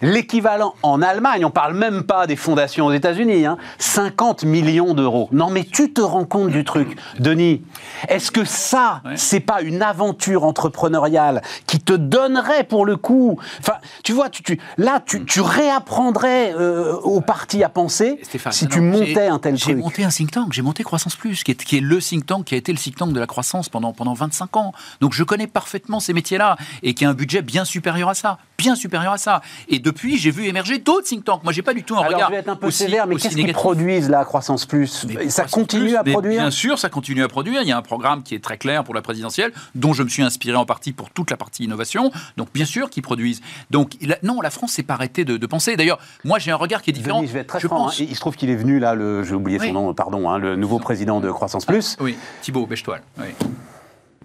[0.00, 5.28] L'équivalent en Allemagne, on parle même pas des fondations aux États-Unis, hein, 50 millions d'euros.
[5.32, 7.62] Non, mais tu te rends compte du truc, Denis
[8.08, 9.12] Est-ce que ça, Ouais.
[9.16, 14.42] c'est pas une aventure entrepreneuriale qui te donnerait pour le coup Enfin, tu vois, tu,
[14.42, 19.14] tu- là, tu, tu réapprendrais euh, au parti à penser Stéphane, si tu non, montais
[19.14, 19.76] j'ai- un tel J'ai truc.
[19.78, 22.44] monté un think tank, j'ai monté Croissance Plus, qui est, qui est le think tank
[22.46, 24.72] qui a été le think tank de la croissance pendant, pendant 25 ans.
[25.00, 28.38] Donc je connais parfaitement ces métiers-là et qui a un budget bien supérieur à ça,
[28.62, 29.42] bien supérieur à ça.
[29.68, 31.42] Et depuis, j'ai vu émerger d'autres think tanks.
[31.42, 33.06] Moi, j'ai pas du tout un Alors, regard je vais être un peu aussi- sévère,
[33.08, 35.04] mais qu'est-ce qu'ils produisent là, Croissance Plus?
[35.08, 37.62] Mais Ça Croissance continue Plus, à produire Bien sûr, ça continue à produire.
[37.62, 40.08] Il y a un programme qui est très clair pour la présidentielle, dont je me
[40.08, 42.12] suis inspiré en partie pour toute la partie innovation.
[42.36, 43.40] Donc, bien sûr qu'ils produisent.
[43.70, 45.74] Donc, il a- non, la France s'est pas arrêtée de, de penser.
[45.76, 47.18] D'ailleurs, moi, j'ai un regard qui est différent.
[47.18, 47.84] Denis, je vais être très Je franc.
[47.86, 48.06] pense- hein.
[48.08, 50.54] Il se trouve qu'il est venu là, le, j'ai oublié son nom, pardon, hein, le
[50.56, 51.96] nouveau président de Croissance Plus.
[52.00, 53.02] Oui, Thibaut Bechtoil.
[53.18, 53.26] Oui.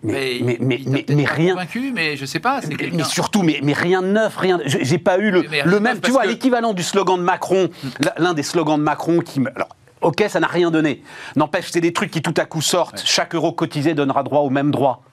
[0.03, 1.53] Mais, mais, mais, mais- rien.
[1.53, 2.61] Convaincu, mais je sais pas.
[2.93, 4.57] Mais, surtout, mais, mais rien de neuf, rien.
[4.57, 5.99] de- J'ai pas eu le, même.
[6.01, 7.69] Tu vois, que- l'équivalent du slogan de Macron,
[8.17, 9.49] l'un des slogans de Macron qui me.
[9.55, 9.69] Alors,
[10.01, 11.03] ok, ça n'a rien donné.
[11.35, 13.01] N'empêche, c'est des trucs qui tout à coup sortent.
[13.05, 15.03] Chaque euro cotisé donnera droit au même droit.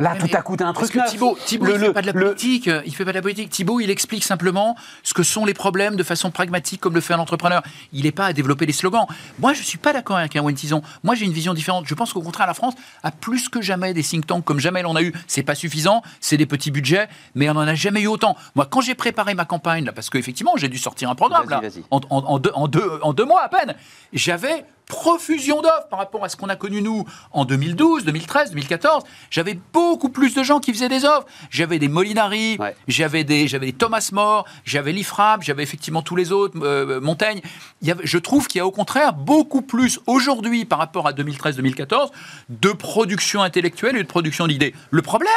[0.00, 1.10] Là, tout mais à coup, t'as un parce truc que neuf.
[1.10, 2.68] Thibaut, Thibaut Le- il fait le- pas de la le- politique.
[2.68, 3.50] euh, Il fait pas de la politique.
[3.50, 7.14] Thibaut, il explique simplement ce que sont les problèmes de façon pragmatique, comme le fait
[7.14, 7.62] un entrepreneur.
[7.92, 9.06] Il n'est pas à développer les slogans.
[9.40, 10.82] Moi, je suis pas d'accord avec un Tison.
[11.02, 11.86] Moi, j'ai une vision différente.
[11.86, 14.80] Je pense qu'au contraire, la France a plus que jamais des think tanks, comme jamais
[14.80, 15.12] elle en a eu.
[15.26, 16.02] C'est pas suffisant.
[16.20, 18.36] C'est des petits budgets, mais on en a jamais eu autant.
[18.54, 21.60] Moi, quand j'ai préparé ma campagne, là, parce qu'effectivement, j'ai dû sortir un programme là,
[21.60, 21.82] vas-y.
[21.90, 23.74] en, en- en deux, en deux- en deux mois à peine,
[24.12, 29.04] j'avais profusion d'offres par rapport à ce qu'on a connu nous en 2012, 2013, 2014.
[29.30, 31.26] J'avais beaucoup plus de gens qui faisaient des offres.
[31.50, 32.74] J'avais des Molinari, Ouais.
[32.88, 37.40] j'avais des, j'avais des Thomas More, j'avais l'IFRAP, j'avais effectivement tous les autres, euh, Montaigne.
[37.82, 41.06] Il y avait- je trouve qu'il y a au contraire beaucoup plus aujourd'hui par rapport
[41.06, 42.10] à 2013-2014
[42.48, 44.74] de production intellectuelle et de production d'idées.
[44.90, 45.28] Le problème,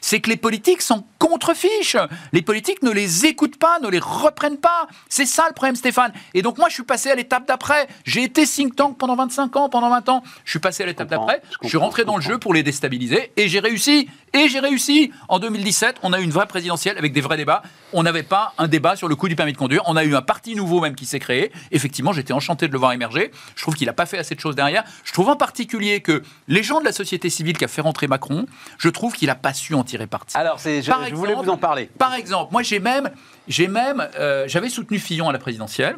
[0.00, 1.96] c'est que les politiques s'en contrefichent.
[2.32, 4.88] Les politiques ne les écoutent pas, ne les reprennent pas.
[5.08, 6.12] C'est ça le problème, Stéphane.
[6.34, 7.88] Et donc moi, je suis passé à l'étape d'après.
[8.04, 10.22] J'ai été think tank pendant 25 ans, pendant 20 ans.
[10.44, 11.40] Je suis passé à l'étape d'après.
[11.50, 14.08] je Je suis rentré dans le jeu pour les déstabiliser et j'ai réussi.
[14.32, 15.10] Et j'ai réussi.
[15.28, 17.62] En 2017, on a eu une vraie présidentielle avec des vrais débats.
[17.92, 19.82] On n'avait pas un débat sur le coût du permis de conduire.
[19.86, 21.50] On a eu un parti nouveau même qui s'est créé.
[21.72, 23.32] Effectivement, j'étais enchanté de le voir émerger.
[23.56, 24.84] Je trouve qu'il n'a pas fait assez de choses derrière.
[25.04, 28.06] Je trouve en particulier que les gens de la société civile qui a fait rentrer
[28.06, 28.46] Macron,
[28.78, 30.36] je trouve qu'il n'a pas su en tirer parti.
[30.36, 31.90] Alors, je, Par je voulais exemple- vous en parler.
[31.98, 33.10] Par exemple, moi j'ai même,
[33.48, 35.96] j'ai même, euh, j'avais soutenu Fillon à la présidentielle.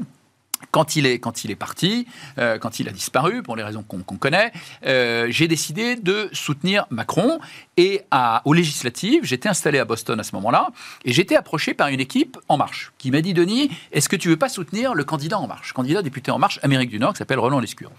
[0.71, 2.07] Quand il est, quand il est parti,
[2.39, 4.53] euh, quand il a disparu, pour les raisons qu'on connaît,
[4.87, 7.41] euh, j'ai décidé de soutenir Macron.
[7.77, 8.03] Et
[8.45, 10.69] aux législatives, j'étais installé à Boston à ce moment-là,
[11.07, 14.29] et j'étais approché par une équipe En Marche, qui m'a dit, Denis, est-ce que tu
[14.29, 17.19] veux pas soutenir le candidat En Marche, candidat député En Marche, Amérique du Nord, qui
[17.19, 17.91] s'appelle Roland Lescure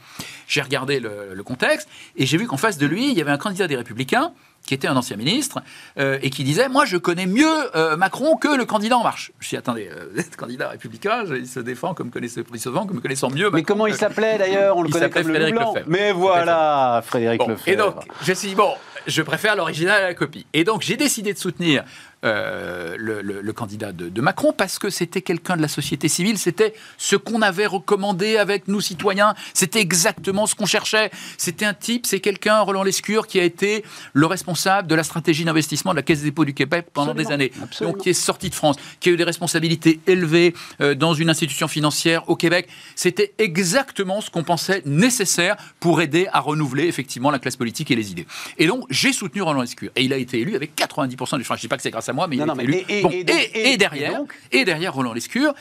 [0.47, 3.37] J'ai regardé le contexte, et j'ai vu qu'en face de lui, il y avait un
[3.37, 4.31] candidat des Républicains,
[4.65, 5.61] qui était un ancien ministre,
[5.97, 9.31] euh, et qui disait Moi, je connais mieux euh, Macron que le candidat En Marche.
[9.39, 12.11] Je me suis dit Attendez, euh, vous êtes candidat républicain, il se défend comme
[12.57, 13.49] souvent, comme connaissant mieux.
[13.51, 14.77] Mais comment il s'appelait d'ailleurs?
[14.77, 15.73] On le Il connaît comme le Frédéric Blanc.
[15.73, 15.89] Lefebvre.
[15.89, 17.69] Mais voilà, Frédéric Bon, Lefebvre.
[17.69, 18.73] et donc, je me suis dit, bon,
[19.07, 20.45] je préfère l'original à la copie.
[20.53, 21.83] Et donc, j'ai décidé de soutenir
[22.23, 26.07] euh, le, le- le candidat de, de Macron parce que c'était quelqu'un de la société
[26.07, 31.11] civile, c'était ce qu'on avait recommandé avec nous citoyens, c'était exactement ce qu'on cherchait.
[31.37, 35.43] C'était un type, c'est quelqu'un, Roland Lescure, qui a été le responsable de la stratégie
[35.45, 37.51] d'investissement de la Caisse des dépôts du Québec pendant Absolument, des années.
[37.61, 37.93] absolument.
[37.93, 41.29] Donc, qui est sorti de France, qui a eu des responsabilités élevées euh, dans une
[41.29, 42.67] institution financière au Québec.
[42.95, 47.95] C'était exactement ce qu'on pensait nécessaire pour aider à renouveler effectivement la classe politique et
[47.95, 48.25] les idées.
[48.57, 49.91] Et donc, j'ai soutenu Roland Lescure.
[49.95, 51.15] Et il a été élu avec 90% du.
[51.21, 52.59] Enfin, je ne dis pas que c'est grâce à moi, mais Non, il a non,
[52.61, 52.85] été mais élu.
[52.89, 55.53] et- et- Bon, et donc- et, et- et derrière, et donc et derrière Roland Lescure,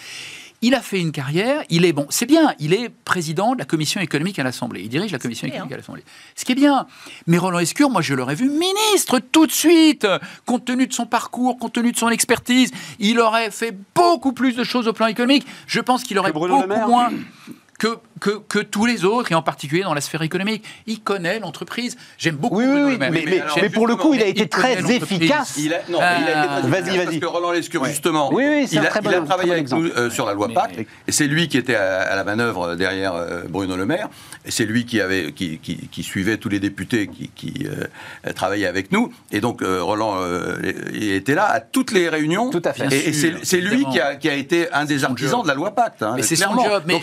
[0.65, 3.65] il a fait une carrière, il est bon, c'est bien, il est président de la
[3.65, 6.05] commission économique à l'Assemblée, il dirige la commission économique à l'Assemblée.
[6.37, 6.87] Ce qui est bien.
[7.27, 10.07] Mais Roland Lescure, moi je l'aurais vu ministre tout de suite,
[10.47, 14.55] compte tenu de son parcours, compte tenu de son expertise, il aurait fait beaucoup plus
[14.55, 15.45] de choses au plan économique.
[15.67, 17.11] Je pense qu'il aurait beaucoup moins
[17.83, 20.65] que, que, que, tous les autres, et en particulier dans la sphère économique.
[20.87, 21.97] Il connaît l'entreprise.
[22.17, 22.59] J'aime beaucoup.
[22.59, 25.57] Oui, oui, mais, mais, mais, pour le coup, il a été très efficace.
[25.59, 27.05] Il a, non, il a été très vas-y, vas-y.
[27.07, 29.87] Parce que Roland Lescure, justement, oui, oui, il, a, très il a travaillé avec nous
[29.87, 33.15] euh, sur la loi Pacte, et c'est lui qui était à, à la manœuvre derrière
[33.15, 34.09] euh, Bruno Le Maire,
[34.45, 38.33] et c'est lui qui, avait, qui, qui, qui, suivait tous les députés qui, qui euh,
[38.33, 40.19] travaillaient avec nous, et donc euh, Roland
[40.93, 42.51] il était là à toutes les réunions.
[42.51, 42.93] Tout à fait.
[42.93, 43.13] Et, et
[43.43, 46.03] c'est lui qui a, qui a, été un des artisans de la loi Pacte.
[46.03, 46.85] Hein, mais c'est son job.
[46.87, 47.01] Mais,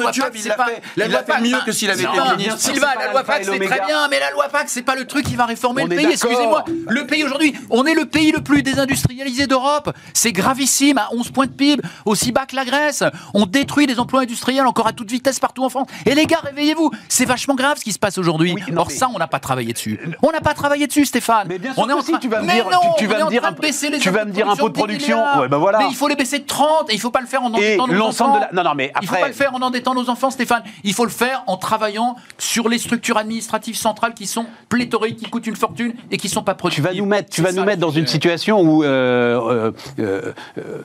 [0.00, 2.58] loi il l'a fait, la loi fait mieux que s'il avait été ministre.
[2.58, 5.26] Sylvain, la loi Pacte, c'est très bien, mais la loi Pacte, c'est pas le truc
[5.26, 6.06] qui va réformer le pays.
[6.06, 6.64] Excusez-moi.
[6.88, 9.92] Le pays aujourd'hui, on est le pays le plus désindustrialisé d'Europe.
[10.14, 13.04] C'est gravissime, à 11 points de PIB, aussi bas que la Grèce.
[13.34, 15.88] On détruit des emplois industriels encore à toute vitesse partout en France.
[16.06, 16.90] Et les gars, réveillez-vous.
[17.08, 18.54] C'est vachement grave ce qui se passe aujourd'hui.
[18.76, 20.00] Or, ça, on n'a pas travaillé dessus.
[20.22, 21.46] On n'a pas travaillé dessus, Stéphane.
[21.48, 22.18] Mais bien sûr on est en train...
[22.18, 22.66] tu vas me dire,
[22.98, 23.42] tu, vas me dire,
[24.00, 25.22] tu vas me dire un pot de production.
[25.38, 25.78] Ouais, ben voilà.
[25.78, 27.86] Mais il faut les baisser de 30 et il faut pas le faire en endettant.
[27.86, 28.50] De la...
[28.52, 29.02] Non, non, mais après...
[29.02, 30.62] Il faut pas le faire en endettant nos enfants, Stéphane.
[30.84, 35.30] Il faut le faire en travaillant sur les structures administratives centrales qui sont pléthoriques, qui
[35.30, 36.84] coûtent une fortune et qui sont pas productives.
[36.84, 40.82] Tu vas nous mettre, tu vas nous mettre dans une situation où euh, euh, euh,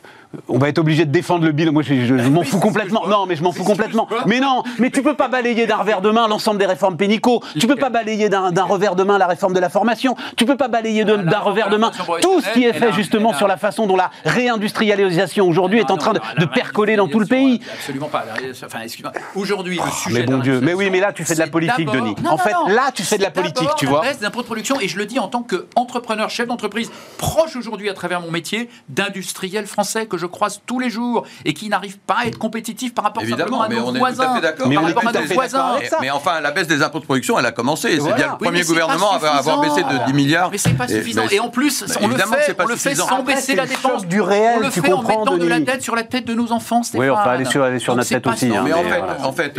[0.47, 1.71] on va être obligé de défendre le bilan.
[1.71, 3.07] Moi, je, je, je m'en fous complètement.
[3.07, 4.07] Non, mais je m'en fous complètement.
[4.25, 7.41] Mais non, mais tu peux pas balayer d'un revers de main l'ensemble des réformes pénicaux.
[7.59, 10.15] Tu peux pas balayer d'un revers de main la réforme de la formation.
[10.37, 13.47] Tu peux pas balayer d'un revers de main tout ce qui est fait justement sur
[13.47, 17.25] la façon dont la réindustrialisation aujourd'hui est en train de, de percoler dans tout le
[17.25, 17.61] pays.
[17.73, 18.25] Absolument pas.
[18.65, 19.11] Enfin, excuse-moi.
[19.35, 20.19] Aujourd'hui, le sujet.
[20.19, 20.61] Mais bon Dieu.
[20.61, 22.15] Mais oui, mais là, tu fais de la politique, Denis.
[22.27, 24.01] En fait, là, tu fais de la politique, tu vois.
[24.01, 27.89] Baisse d'impôts de production, et je le dis en tant qu'entrepreneur, chef d'entreprise, proche aujourd'hui
[27.89, 31.97] à travers mon métier d'industriel français que je croise tous les jours et qui n'arrive
[31.99, 34.41] pas à être compétitif par rapport Évidemment, à nos mais voisins.
[34.59, 35.75] On on est tout à fait voisins.
[36.01, 37.99] Mais, enfin, la baisse des impôts de production, elle a commencé.
[37.99, 40.51] C'est bien le premier gouvernement à avoir baissé de 10 milliards.
[40.51, 41.23] Mais c'est pas suffisant.
[41.31, 44.57] Et en plus, on le fait, on le fait sans baisser la dépense du réel.
[44.57, 46.81] On le fait en mettant de la dette sur la tête de nos enfants.
[46.93, 48.47] Oui, on va aller sur notre tête aussi.
[48.63, 49.55] Mais en fait,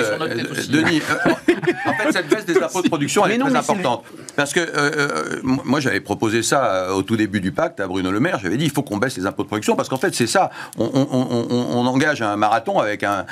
[0.70, 1.02] Denis,
[1.86, 4.04] en fait, cette baisse des impôts de production, elle est très importante.
[4.36, 8.38] Parce que moi, j'avais proposé ça au tout début du pacte à Bruno Le Maire.
[8.42, 10.50] J'avais dit, il faut qu'on baisse les impôts de production parce qu'en fait, c'est ça.
[10.78, 13.26] On engage un marathon avec un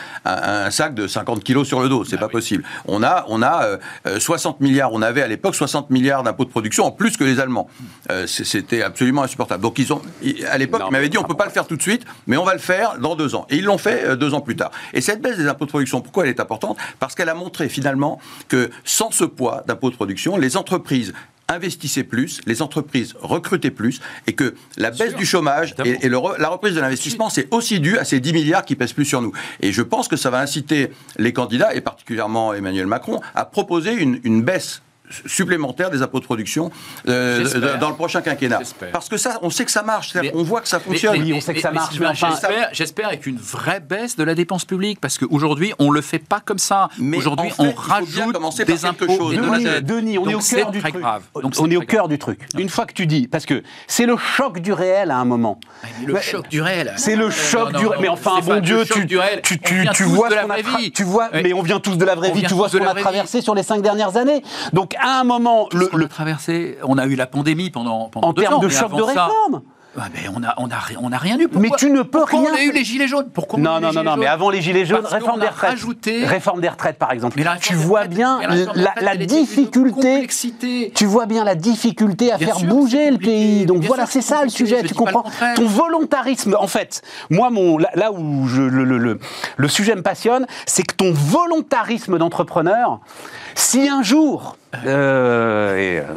[0.70, 2.04] sac de 50 kilos sur le dos.
[2.04, 2.64] C'est pas possible.
[2.86, 3.78] On a, on a
[4.18, 4.92] 60 milliards.
[4.92, 7.68] On avait à l'époque 60 milliards d'impôts de production en plus que les Allemands.
[8.26, 9.62] C'était absolument insupportable.
[9.62, 10.02] Donc, ils ont,
[10.50, 12.44] à l'époque, ils m'avaient dit, on peut pas le faire tout de suite, mais on
[12.44, 13.46] va le faire dans deux ans.
[13.50, 14.70] Et ils l'ont fait deux ans plus tard.
[14.92, 16.76] Et cette baisse des impôts de production, pourquoi elle est importante?
[16.98, 21.12] Parce qu'elle a montré finalement que sans ce poids d'impôts de production, les entreprises
[21.48, 26.18] investissaient plus, les entreprises recrutaient plus, et que la baisse du chômage et, et le,
[26.38, 29.20] la reprise de l'investissement, c'est aussi dû à ces 10 milliards qui pèsent plus sur
[29.20, 29.32] nous.
[29.60, 33.92] Et je pense que ça va inciter les candidats, et particulièrement Emmanuel Macron, à proposer
[33.92, 34.82] une, une baisse
[35.26, 36.70] supplémentaire des impôts de production
[37.08, 38.60] euh, dans le prochain quinquennat.
[38.92, 41.12] Parce que ça, on sait que ça marche, mais, on voit que ça fonctionne.
[41.12, 41.94] Mais, mais, oui, on sait que ça marche.
[42.72, 46.18] J'espère avec une vraie baisse de la dépense publique, parce qu'aujourd'hui, on ne le fait
[46.18, 46.88] pas comme ça.
[47.16, 49.36] Aujourd'hui, en fait, on rajoute des impôts chose.
[49.36, 50.94] de Denis, Denis, on est au cœur du truc.
[51.42, 52.40] Donc on est au cœur du truc.
[52.58, 55.60] Une fois que tu dis, parce que c'est le choc du réel à un moment.
[56.06, 56.92] Le choc du réel.
[56.96, 58.00] C'est le choc du réel.
[58.00, 60.56] Mais enfin, bon Dieu, tu vois ce qu'on a
[60.94, 62.42] Tu vois, mais on vient tous de la vraie vie.
[62.42, 64.42] Tu vois ce qu'on a traversé sur les cinq dernières années.
[64.72, 66.08] Donc à un moment, le, le...
[66.08, 69.62] traversé, on a eu la pandémie pendant, pendant en termes de choc de réforme.
[69.96, 71.46] Ah on a, on a, on a rien eu.
[71.46, 72.50] Pourquoi, mais tu ne peux pourquoi rien.
[72.52, 73.30] On a eu les gilets jaunes?
[73.32, 74.16] Pourquoi Non, non, non, non.
[74.16, 75.70] Mais avant les gilets jaunes, Parce réforme des retraites.
[75.70, 76.26] Rajouté...
[76.26, 77.36] Réforme des retraites, par exemple.
[77.38, 78.40] Mais tu vois bien
[78.74, 80.26] la, la difficulté.
[80.96, 83.66] Tu vois bien la difficulté à bien faire sûr, bouger le pays.
[83.66, 84.82] Donc voilà, c'est ça le sujet.
[84.82, 85.24] Tu comprends
[85.54, 87.02] Ton volontarisme, en fait.
[87.30, 89.20] Moi, mon là, là où je, le, le, le,
[89.56, 92.98] le sujet me passionne, c'est que ton volontarisme d'entrepreneur,
[93.54, 96.14] si un jour euh, et, euh,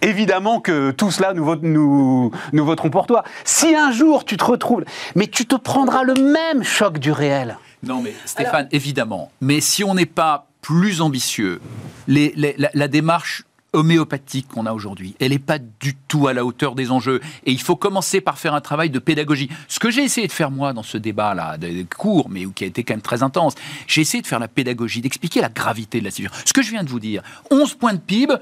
[0.00, 3.24] évidemment que tout cela, nous, nous, nous voterons pour toi.
[3.44, 7.56] Si un jour tu te retrouves, mais tu te prendras le même choc du réel.
[7.82, 8.68] Non, mais Stéphane, Alors...
[8.72, 9.30] évidemment.
[9.40, 11.60] Mais si on n'est pas plus ambitieux,
[12.06, 15.14] les, les, la, la démarche homéopathique qu'on a aujourd'hui.
[15.20, 17.20] Elle n'est pas du tout à la hauteur des enjeux.
[17.44, 19.48] Et il faut commencer par faire un travail de pédagogie.
[19.68, 21.56] Ce que j'ai essayé de faire moi dans ce débat-là,
[21.96, 23.54] court, mais qui a été quand même très intense,
[23.86, 26.42] j'ai essayé de faire la pédagogie, d'expliquer la gravité de la situation.
[26.44, 28.34] Ce que je viens de vous dire, 11 points de PIB,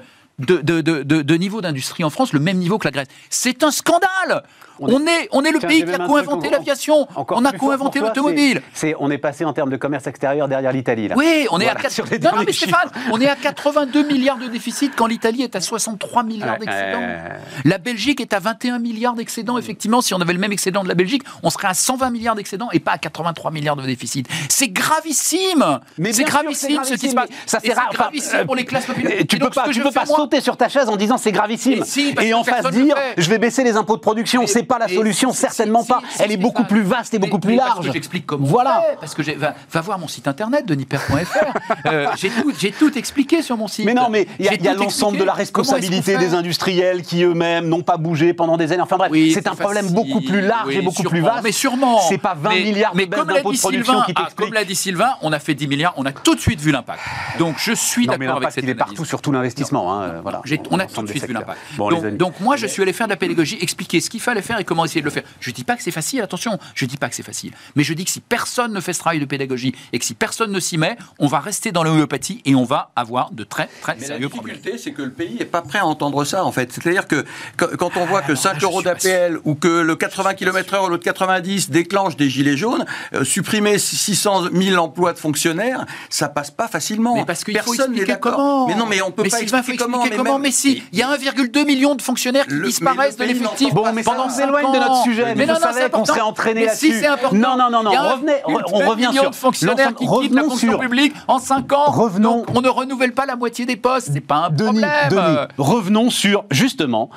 [0.45, 3.07] de, de, de, de- de niveau d'industrie en France, le même niveau que la Grèce.
[3.29, 4.43] C'est un scandale
[4.83, 7.07] on, est, on est le pays qui a co-inventé l'aviation.
[7.15, 8.63] On a co-inventé l'automobile.
[8.99, 11.07] on est passé en termes de commerce extérieur derrière l'Italie.
[11.15, 11.91] Oui, on est à Voilà, 4...
[11.91, 15.05] sur les non, non, derniers mais Stéphane, on est à 82 milliards de déficit quand
[15.05, 16.99] l'Italie est à 63 milliards Ouais, d'excédents.
[16.99, 17.19] ouais.
[17.65, 19.59] La Belgique est à 21 milliards d'excédents.
[19.59, 22.35] Effectivement, si on avait le même excédent de la Belgique, on serait à 120 milliards
[22.35, 24.27] d'excédents et pas à 83 milliards de déficit.
[24.49, 25.79] C'est gravissime.
[25.97, 27.29] C'est sûr, gravissime ce qui se passe.
[27.45, 29.17] Ça sert gravissime enfin, pour les classes populaires.
[29.21, 31.31] euh, Tu Et peux pas, tu peux pas moi- sur ta chaise en disant c'est
[31.31, 31.83] gravissime.
[31.83, 34.47] Si, et en face dire je vais baisser les impôts de production.
[34.47, 36.01] C'est pas la solution, certainement pas.
[36.19, 37.87] Elle est beaucoup plus vaste et beaucoup plus large.
[37.87, 38.83] que j'explique comment Voilà.
[38.99, 41.11] parce que va, voir mon site internet denisper.fr.
[41.87, 43.85] Euh, j'ai tout, expliqué sur mon site.
[43.85, 47.81] Mais non, mais il y a, l'ensemble de la responsabilité des industriels qui eux-mêmes n'ont
[47.81, 48.81] pas bougé pendant des années.
[48.81, 51.43] Enfin bref, c'est un problème beaucoup plus large et beaucoup plus vaste.
[51.43, 51.99] Mais sûrement.
[52.07, 55.13] C'est pas 20 Mais- milliards de d'impôts de production qui ah, comme l'a dit Sylvain,
[55.21, 57.01] on a fait 10 milliards, on a tout de suite vu l'impact.
[57.39, 59.93] Donc je suis d'accord avec cette il est partout sur tout l'investissement.
[59.93, 61.59] hein, voilà, on a tout de suite vu l'impact.
[61.77, 64.59] Bon, donc, moi, je suis allé faire de la pédagogie, expliquer ce qu'il fallait faire
[64.59, 65.23] et comment essayer de le faire.
[65.39, 67.51] Je dis pas que c'est facile, attention, je dis pas que c'est facile.
[67.75, 70.13] Mais je dis que si personne ne fait ce travail de pédagogie et que si
[70.13, 73.67] personne ne s'y met, on va rester dans l'homéopathie et on va avoir de très
[73.81, 74.55] très Mais la sérieux problèmes.
[74.55, 76.71] difficulté, c'est que le pays n'est pas prêt à entendre ça, en fait.
[76.71, 77.25] C'est-à-dire que
[77.57, 80.89] quand on voit que 5 Ah, je euros d'APL ou que le 80 km/h ou
[80.89, 86.51] l'autre 90 déclenche des gilets jaunes, euh, supprimer 600 000 emplois de fonctionnaires, ça passe
[86.51, 87.15] pas facilement.
[87.15, 88.67] Mais parce qu'il faut Personne n'est d'accord.
[88.67, 90.00] Mais non, mais on peut mais pas Sylvain, faut expliquer expliquer comment.
[90.09, 90.33] Comment.
[90.33, 93.25] même- Mais si, il y a 1,2 million de fonctionnaires qui Le- mais disparaissent le
[93.25, 95.35] de l'effectif Bon, mais ça pendant 5 éloigne de notre sujet.
[95.35, 96.05] Mais, non, vous non, c'est qu'on important.
[96.05, 96.93] serait entraîné Mais là-dessus.
[96.93, 97.35] Si, c'est important.
[97.37, 97.91] Non, non, non, non.
[97.91, 100.71] Il y a un- Revenez, on revient million sur de fonctionnaires qui quittent la fonction
[100.71, 101.85] sur- publique en 5 ans.
[101.91, 104.09] Revenons- Donc, on ne renouvelle pas la moitié des postes.
[104.13, 105.09] C'est pas un Denis, problème.
[105.09, 107.09] Denis, revenons sur justement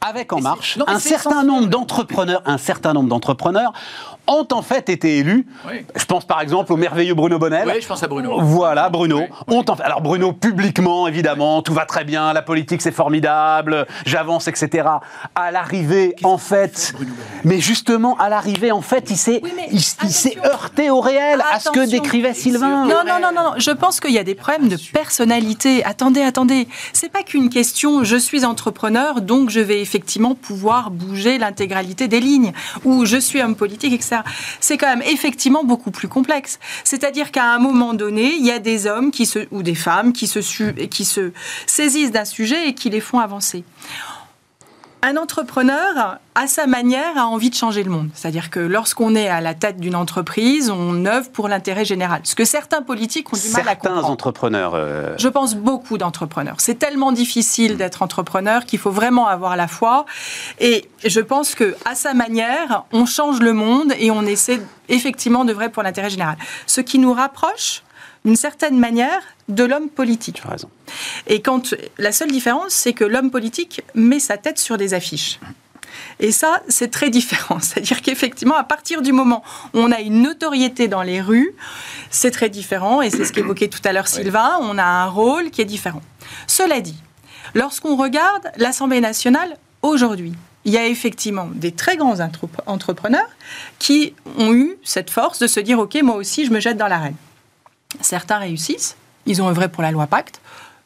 [0.00, 1.46] avec En Marche non, un certain essentiel.
[1.46, 3.72] nombre d'entrepreneurs, un certain nombre d'entrepreneurs
[4.30, 5.46] ont en fait été élus.
[5.66, 5.86] Oui.
[5.96, 7.66] Je pense par exemple au merveilleux Bruno Bonnel.
[7.66, 8.38] Oui, je pense à Bruno.
[8.42, 9.20] Voilà, Bruno.
[9.20, 12.92] Oui, Ont en fait- Alors Bruno, publiquement, évidemment, tout va très bien, la politique c'est
[12.92, 14.86] formidable, j'avance, etc.
[15.34, 16.92] À l'arrivée, en fait,
[17.44, 19.40] mais justement, à l'arrivée, en fait, il s'est,
[19.72, 22.84] il, il heurté au réel, à ce que décrivait Sylvain.
[22.86, 23.52] Non, non, non, non, non.
[23.56, 25.82] Je pense qu'il y a des problèmes de personnalité.
[25.84, 26.68] Attendez, attendez.
[26.92, 28.04] C'est pas qu'une question.
[28.04, 32.52] Je suis entrepreneur, donc je vais effectivement pouvoir bouger l'intégralité des lignes.
[32.84, 34.18] Ou je suis homme politique, etc.
[34.60, 36.58] C'est quand même effectivement beaucoup plus complexe.
[36.84, 40.12] C'est-à-dire qu'à un moment donné, il y a des hommes qui se, ou des femmes
[40.12, 40.40] qui se,
[40.86, 41.32] qui se
[41.66, 43.64] saisissent d'un sujet et qui les font avancer.
[45.00, 48.10] Un entrepreneur, à sa manière, a envie de changer le monde.
[48.14, 52.20] C'est-à-dire que lorsqu'on est à la tête d'une entreprise, on œuvre pour l'intérêt général.
[52.24, 54.10] Ce que certains politiques ont du mal à Certains comprendre.
[54.10, 54.72] entrepreneurs.
[54.74, 56.56] euh, Je pense beaucoup d'entrepreneurs.
[56.58, 60.04] C'est tellement difficile d'être entrepreneur qu'il faut vraiment avoir la foi.
[60.58, 65.44] Et je pense que, à sa manière, on change le monde et on essaie effectivement
[65.44, 66.36] de vrai pour l'intérêt général.
[66.66, 67.82] Ce qui nous rapproche,
[68.28, 70.40] d'une certaine manière, de l'homme politique.
[70.42, 70.68] Tu as raison.
[71.28, 75.40] Et quand la seule différence, c'est que l'homme politique met sa tête sur des affiches.
[76.20, 77.58] Et ça, c'est très différent.
[77.62, 81.54] C'est-à-dire qu'effectivement, à partir du moment où on a une notoriété dans les rues,
[82.10, 83.00] c'est très différent.
[83.00, 84.58] Et c'est ce qu'évoquait tout à l'heure Sylvain.
[84.60, 86.02] On a un rôle qui est différent.
[86.46, 86.96] Cela dit,
[87.54, 90.34] lorsqu'on regarde l'Assemblée nationale aujourd'hui,
[90.66, 93.30] il y a effectivement des très grands entrep- entrepreneurs
[93.78, 96.88] qui ont eu cette force de se dire OK, moi aussi, je me jette dans
[96.88, 97.16] l'arène.
[98.00, 100.40] Certains réussissent, ils ont œuvré pour la loi Pacte.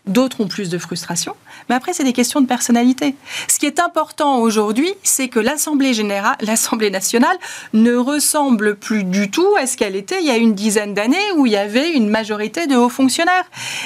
[0.07, 1.36] D'autres ont plus de frustration.
[1.68, 3.14] Mais après, c'est des questions de personnalité.
[3.48, 7.36] Ce qui est important aujourd'hui, c'est que l'Assemblée générale, l'Assemblée nationale
[7.72, 11.32] ne ressemble plus du tout à ce qu'elle était il y a une dizaine d'années
[11.36, 13.44] où il y avait une majorité de hauts fonctionnaires.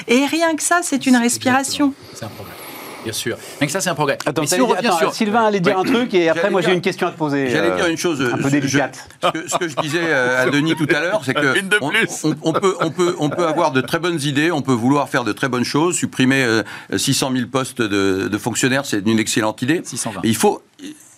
[0.09, 1.93] Et rien que ça, c'est une respiration.
[2.15, 2.66] C'est un progrès.
[3.07, 3.37] Bien sûr.
[3.61, 4.19] Que ça, c'est un progrès.
[4.27, 5.15] Attends, Mais si t'allais on dire- revient attends, sur.
[5.15, 5.89] Sylvain allait dire Ouais.
[5.89, 7.51] un truc et après moi j'ai une question à te poser.
[7.51, 8.21] J'allais euh, dire une chose.
[8.33, 9.09] un peu délicate.
[9.23, 11.59] je- ce, que, ce que je disais euh, à Denis tout à l'heure, c'est que
[11.61, 12.09] Une de on, plus.
[12.25, 15.09] on- on peut, on, peut, on peut avoir de très bonnes idées, on peut vouloir
[15.09, 16.63] faire de très bonnes choses, supprimer euh,
[16.97, 19.81] 600 000 postes de, de fonctionnaires, c'est une excellente idée.
[19.85, 20.21] 620.
[20.23, 20.63] Mais il faut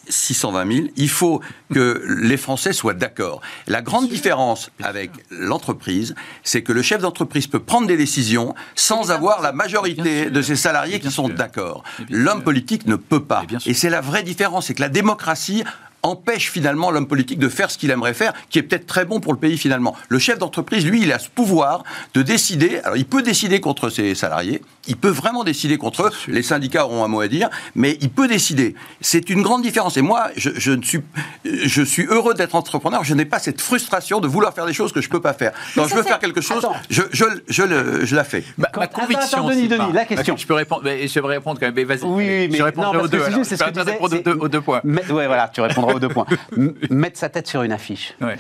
[0.09, 1.41] 620 000, il faut
[1.73, 3.41] que les Français soient d'accord.
[3.67, 9.11] La grande différence avec l'entreprise, c'est que le chef d'entreprise peut prendre des décisions sans
[9.11, 11.83] avoir la majorité de ses salariés qui sont d'accord.
[12.09, 13.43] L'homme politique ne peut pas.
[13.67, 15.65] Et c'est la vraie différence, c'est que la démocratie
[16.03, 19.21] empêche finalement l'homme politique de faire ce qu'il aimerait faire, qui est peut-être très bon
[19.21, 19.95] pour le pays finalement.
[20.09, 21.83] Le chef d'entreprise, lui, il a ce pouvoir
[22.15, 26.11] de décider, alors il peut décider contre ses salariés, il peut vraiment décider contre eux,
[26.29, 28.75] les syndicats auront un mot à dire, mais il peut décider.
[29.01, 29.97] C'est une grande différence.
[29.97, 31.01] Et moi, je, je ne suis,
[31.45, 34.93] je suis heureux d'être entrepreneur, je n'ai pas cette frustration de vouloir faire des choses
[34.93, 35.53] que je ne peux pas faire.
[35.75, 36.77] Quand je veux faire quelque chose, Attends.
[36.89, 38.45] je, je, je, le- je la fais.
[38.57, 39.47] Ma, conviction.
[39.47, 40.37] attends, Denis, la question.
[40.37, 41.85] Je peux répondre, mais je vais répondre quand même.
[41.87, 42.05] Vas-y.
[42.05, 43.45] Oui, mais je répondrai non, aux parce que deux.
[43.45, 44.81] c'est ce vais que disais, aux deux, c'est- aux deux points.
[44.85, 46.27] Mais, ouais, voilà, tu répondras deux points.
[46.57, 48.15] M- mettre sa tête sur une affiche.
[48.21, 48.37] Ouais.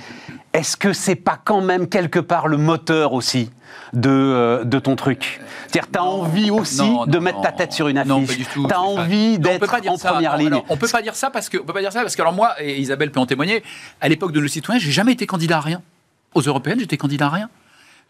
[0.53, 3.51] Est-ce que c'est pas quand même quelque part le moteur aussi
[3.93, 5.41] de, euh, de ton truc?
[5.67, 8.09] C'est-à-dire, t'as envie aussi Non, de non, mettre ta tête sur une affiche.
[8.11, 8.67] Non, pas du tout.
[8.69, 10.13] T'as envie d'être en ça.
[10.13, 10.49] première ligne.
[10.49, 12.23] alors, on peut pas dire ça parce que on peut pas dire ça parce que
[12.23, 13.63] alors moi et Isabelle peut en témoigner.
[14.01, 15.83] À l'époque de nos citoyens, j'ai jamais été candidat à rien.
[16.35, 17.51] Aux européennes, j'étais candidat à rien.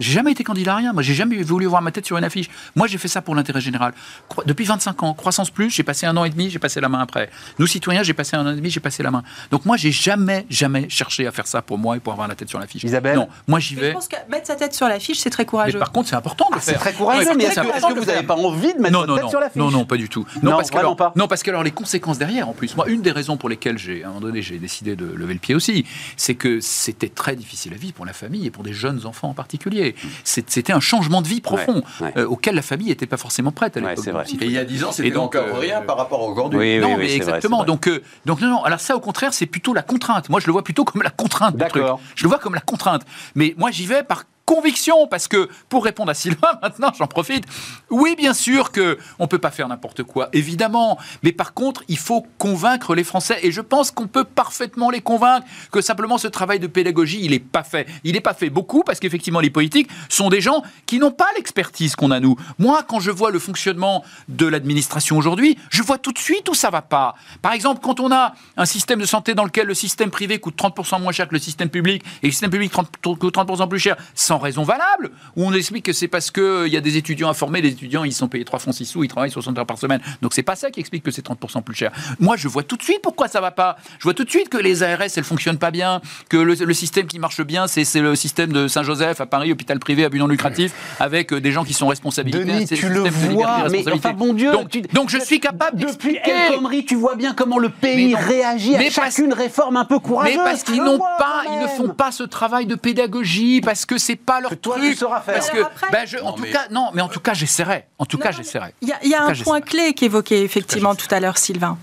[0.00, 0.92] J'ai jamais été candidat à rien.
[0.92, 2.48] Moi, j'ai jamais voulu voir ma tête sur une affiche.
[2.76, 3.94] Moi, j'ai fait ça pour l'intérêt général.
[4.28, 6.88] Cro- Depuis 25 ans, croissance plus, j'ai passé un an et demi, j'ai passé la
[6.88, 7.28] main après.
[7.58, 9.24] Nous, citoyens, j'ai passé un an et demi, j'ai passé la main.
[9.50, 12.36] Donc moi, j'ai jamais, jamais cherché à faire ça pour moi et pour avoir la
[12.36, 12.84] tête sur l'affiche.
[12.84, 13.92] Isabelle Non, moi, j'y Mais Je vais.
[13.94, 15.78] pense que mettre sa tête sur l'affiche, c'est très Mais courageux.
[15.80, 16.80] par contre, c'est important de le Ah, c'est faire.
[16.80, 19.24] très courageux, mais c'est est-ce que, vous n'avez pas envie de mettre non, non, tête
[19.24, 20.24] non, sur l'affiche non, non, pas du tout.
[20.44, 21.12] Non, Non, parce que alors, pas.
[21.16, 23.78] non, parce que alors les conséquences derrière, en plus, moi, une des raisons pour lesquelles
[23.78, 25.84] j'ai, à un moment donné, j'ai décidé de lever le pied aussi,
[26.16, 29.30] c'est que c'était très difficile à vivre pour la famille et pour des jeunes enfants
[29.30, 29.87] en particulier.
[30.24, 32.12] C'était un changement de vie profond Ouais, ouais.
[32.18, 34.06] euh, auquel la famille n'était pas forcément prête à l'époque.
[34.40, 36.58] Et il y a 10 ans, c'était encore euh, rien par rapport à aujourd'hui.
[36.58, 37.58] Oui, non, oui, mais oui, exactement.
[37.58, 37.66] vrai.
[37.66, 38.62] donc, euh, donc non, non.
[38.64, 40.28] Alors ça, au contraire, c'est plutôt la contrainte.
[40.28, 41.56] Moi, je le vois plutôt comme la contrainte.
[41.56, 42.00] D'accord.
[42.14, 43.02] Je le vois comme la contrainte.
[43.34, 47.44] Mais moi, j'y vais par conviction, parce que pour répondre à Sylvain, maintenant, j'en profite.
[47.90, 50.98] Oui, bien sûr que on peut pas faire n'importe quoi, évidemment.
[51.22, 55.02] Mais par contre, il faut convaincre les Français, et je pense qu'on peut parfaitement les
[55.02, 57.86] convaincre que simplement ce travail de pédagogie, il est pas fait.
[58.04, 61.28] Il n'est pas fait beaucoup parce qu'effectivement, les politiques sont des gens qui n'ont pas
[61.36, 62.36] l'expertise qu'on a nous.
[62.58, 66.54] Moi, quand je vois le fonctionnement de l'administration aujourd'hui, je vois tout de suite où
[66.54, 67.14] ça va pas.
[67.42, 70.56] Par exemple, quand on a un système de santé dans lequel le système privé coûte
[70.56, 73.78] 30% moins cher que le système public et le système public 30 coûte 30% plus
[73.78, 77.28] cher, sans raison valable, où on explique que c'est parce qu'il y a des étudiants
[77.28, 79.66] à former, les étudiants ils sont payés 3 francs 6 sous, ils travaillent 60 heures
[79.66, 80.00] par semaine.
[80.22, 81.92] Donc c'est pas ça qui explique que c'est 30% plus cher.
[82.20, 83.76] Moi, je vois tout de suite pourquoi ça va pas.
[83.98, 86.74] Je vois tout de suite que les ARS elles fonctionnent pas bien, que le, le
[86.74, 90.18] système qui marche bien, c'est le système de Saint-Joseph à Paris, hôpital privé à but
[90.18, 92.44] non lucratif, avec euh, des gens qui sont responsabilités.
[92.44, 96.16] Denis, tu le vois, mais enfin bon Dieu, donc, tu- donc je suis capable Depuis.
[96.24, 99.76] El Khomri, tu vois bien comment le pays Mais réagit à Mais parce- chacune réforme
[99.76, 100.36] un peu courageuse.
[100.36, 103.98] Mais parce qu'ils n'ont pas, ils ne font pas ce travail de pédagogie parce que
[103.98, 104.90] c'est pas leur Que toi, truc.
[104.92, 105.34] tu sauras faire.
[105.34, 107.34] Parce que, après- ben, je- en Non, tout mais- cas, non, mais en tout cas,
[107.34, 107.84] j'essaierai.
[107.98, 108.74] En tout Non, cas, j'essaierai.
[108.82, 111.38] Il y a, y a tout un cas, point clé qu'évoquait effectivement tout à l'heure
[111.38, 111.76] Sylvain.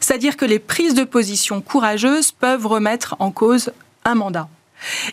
[0.00, 3.72] C'est-à-dire que les prises de position courageuses peuvent remettre en cause
[4.04, 4.48] un mandat.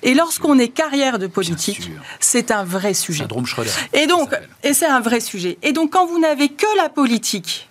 [0.02, 3.24] Et lorsqu'on est carrière de politique, c'est un vrai sujet.
[3.24, 3.70] Syndrome Schroeder.
[3.94, 4.34] Et donc,
[4.64, 5.58] et c'est un vrai sujet.
[5.62, 7.68] Et donc, quand vous n'avez que la politique,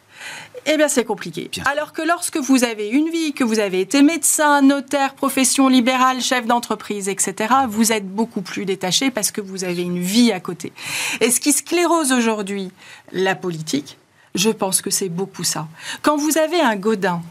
[0.67, 1.49] eh bien, c'est compliqué.
[1.51, 1.62] Bien.
[1.67, 6.21] Alors que lorsque vous avez une vie, que vous avez été médecin, notaire, profession libérale,
[6.21, 10.41] chef d'entreprise, etc., vous êtes beaucoup plus détaché parce que vous avez une vie à
[10.41, 10.73] côté.
[11.21, 12.71] Et ce qui sclérose aujourd'hui
[13.12, 13.97] la politique,
[14.35, 15.69] je pense que c'est beaucoup ça.
[16.03, 17.23] Quand vous avez un Godin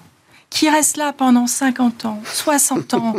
[0.49, 3.13] qui reste là pendant 50 ans, 60 ans,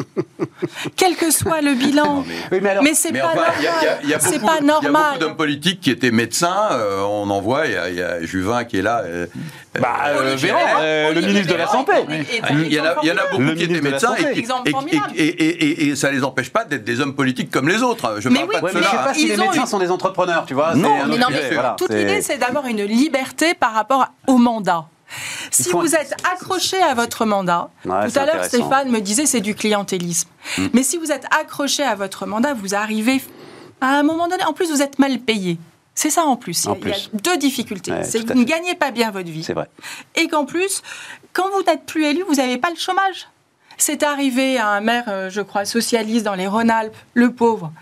[0.97, 3.53] quel que soit le bilan, Oui, mais alors, mais c'est pas normal.
[3.59, 6.69] C'est beaucoup- pas Il y a beaucoup d'hommes politiques qui étaient médecins.
[6.73, 7.67] euh, on en voit.
[7.67, 9.03] Il y, a- il y a Juvin qui est là.
[9.05, 9.27] euh,
[9.79, 11.93] bah, euh, Olivier Véran, Véran, euh, le ministre de la Santé.
[12.09, 14.39] Il y, en a, il y en a exemple beaucoup qui étaient médecins et, qui-
[14.41, 15.13] Exemple et- formidable.
[15.17, 18.17] et, et, et- et ça les empêche pas d'être des hommes politiques comme les autres.
[18.21, 18.87] Je Mais parle oui, pas de Ouais, mais cela.
[18.87, 19.15] je sais pas hein.
[19.15, 20.75] si Ils les médecins sont des entrepreneurs, tu vois.
[20.75, 20.91] Non,
[21.77, 24.87] toute l'idée, c'est d'avoir une liberté par rapport au mandat.
[25.51, 28.45] Si vous êtes accroché à votre mandat, Ouais, tout à l'heure.
[28.45, 30.29] Stéphane me disait c'est du clientélisme.
[30.59, 30.67] Hmm.
[30.73, 33.23] Mais si vous êtes accroché à votre mandat, vous arrivez
[33.81, 35.59] à un moment donné, en plus vous êtes mal payé.
[35.95, 36.67] C'est ça en plus.
[36.67, 37.17] En Il y a- il y plus.
[37.17, 37.91] a deux difficultés.
[37.93, 39.45] Ouais, c'est que vous ne gagnez pas bien votre vie.
[39.45, 39.69] C'est vrai.
[40.15, 40.83] Et qu'en plus,
[41.33, 43.29] quand vous n'êtes plus élu, vous n'avez pas le chômage.
[43.79, 47.73] C'est arrivé à un maire, euh, je crois, socialiste dans les Rhône-Alpes, le pauvre.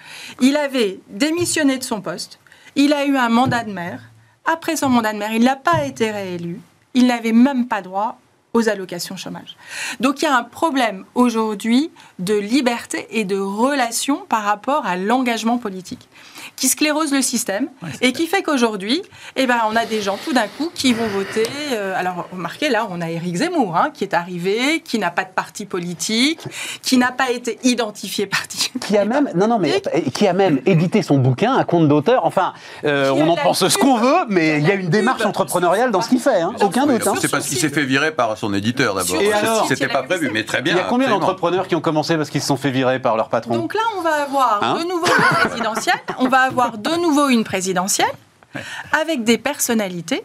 [0.40, 2.38] Il avait démissionné de son poste.
[2.76, 4.00] Il a eu un mandat de maire.
[4.44, 6.60] Après son mandat de maire, il n'a pas été réélu.
[6.94, 8.18] Il n'avait même pas droit
[8.54, 9.56] aux allocations chômage.
[10.00, 11.90] Donc il y a un problème aujourd'hui
[12.20, 16.08] de liberté et de relation par rapport à l'engagement politique
[16.56, 19.02] qui sclérose le système Ouais, et qui fait qu'aujourd'hui,
[19.36, 21.46] eh ben, on a des gens tout d'un coup qui vont voter.
[21.72, 25.24] euh, alors, remarquez, là, on a Éric Zemmour hein, qui est arrivé, qui n'a pas
[25.24, 26.40] de parti politique,
[26.82, 28.70] qui n'a pas été identifié parti.
[28.80, 29.82] Qui a même, non, non, mais
[30.14, 32.24] qui a même édité son bouquin, un compte d'auteur.
[32.24, 32.52] Enfin,
[32.84, 35.28] euh, on en pense ce qu'on veut, mais il y a une démarche pub.
[35.28, 37.06] entrepreneuriale dans ce qu'il fait, hein, aucun doute.
[37.06, 37.14] hein.
[37.20, 39.16] C'est parce qu'il s'est fait virer par son éditeur d'abord.
[39.68, 40.74] C'était pas prévu, mais très bien.
[40.74, 43.16] Il y a combien d'entrepreneurs qui ont commencé parce qu'ils se sont fait virer par
[43.16, 45.94] leur patron Donc là, on va avoir Hein de nouveau une présidentielle.
[46.18, 48.06] On va avoir de nouveau une présidentielle
[48.92, 50.22] avec des personnalités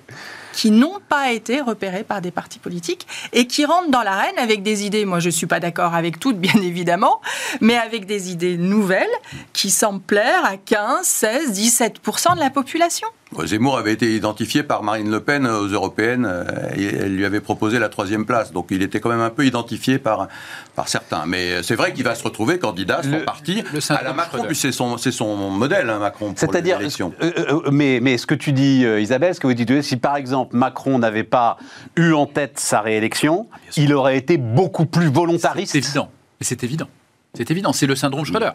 [0.54, 4.62] qui n'ont pas été repérées par des partis politiques et qui rentrent dans l'arène avec
[4.62, 5.06] des idées.
[5.06, 7.22] Moi, je ne suis pas d'accord avec toutes, bien évidemment,
[7.62, 9.08] mais avec des idées nouvelles
[9.54, 13.08] qui semblent plaire à 15, 16, 17% de la population.
[13.46, 16.44] Zemmour avait été identifié par Marine Le Pen aux européennes euh,
[16.76, 18.52] et elle lui avait proposé la troisième place.
[18.52, 20.28] Donc il était quand même un peu identifié par,
[20.76, 21.26] par certains.
[21.28, 24.44] Mais c'est vrai qu'il va se retrouver candidat, son Le- parti, le à la Macron,
[24.54, 28.36] c'est son, c'est son modèle, hein, Macron, pour C'est-à-dire, euh, euh, mais, mais ce que
[28.36, 31.58] tu dis, euh, Isabelle, ce que vous dites, si par exemple Macron n'avait pas
[31.96, 35.74] eu en tête sa réélection, il aurait été beaucoup plus volontariste.
[35.74, 36.10] C'est évident.
[36.42, 36.88] C'est évident.
[37.36, 37.74] C'est évident.
[37.74, 38.52] C'est le syndrome Schröder.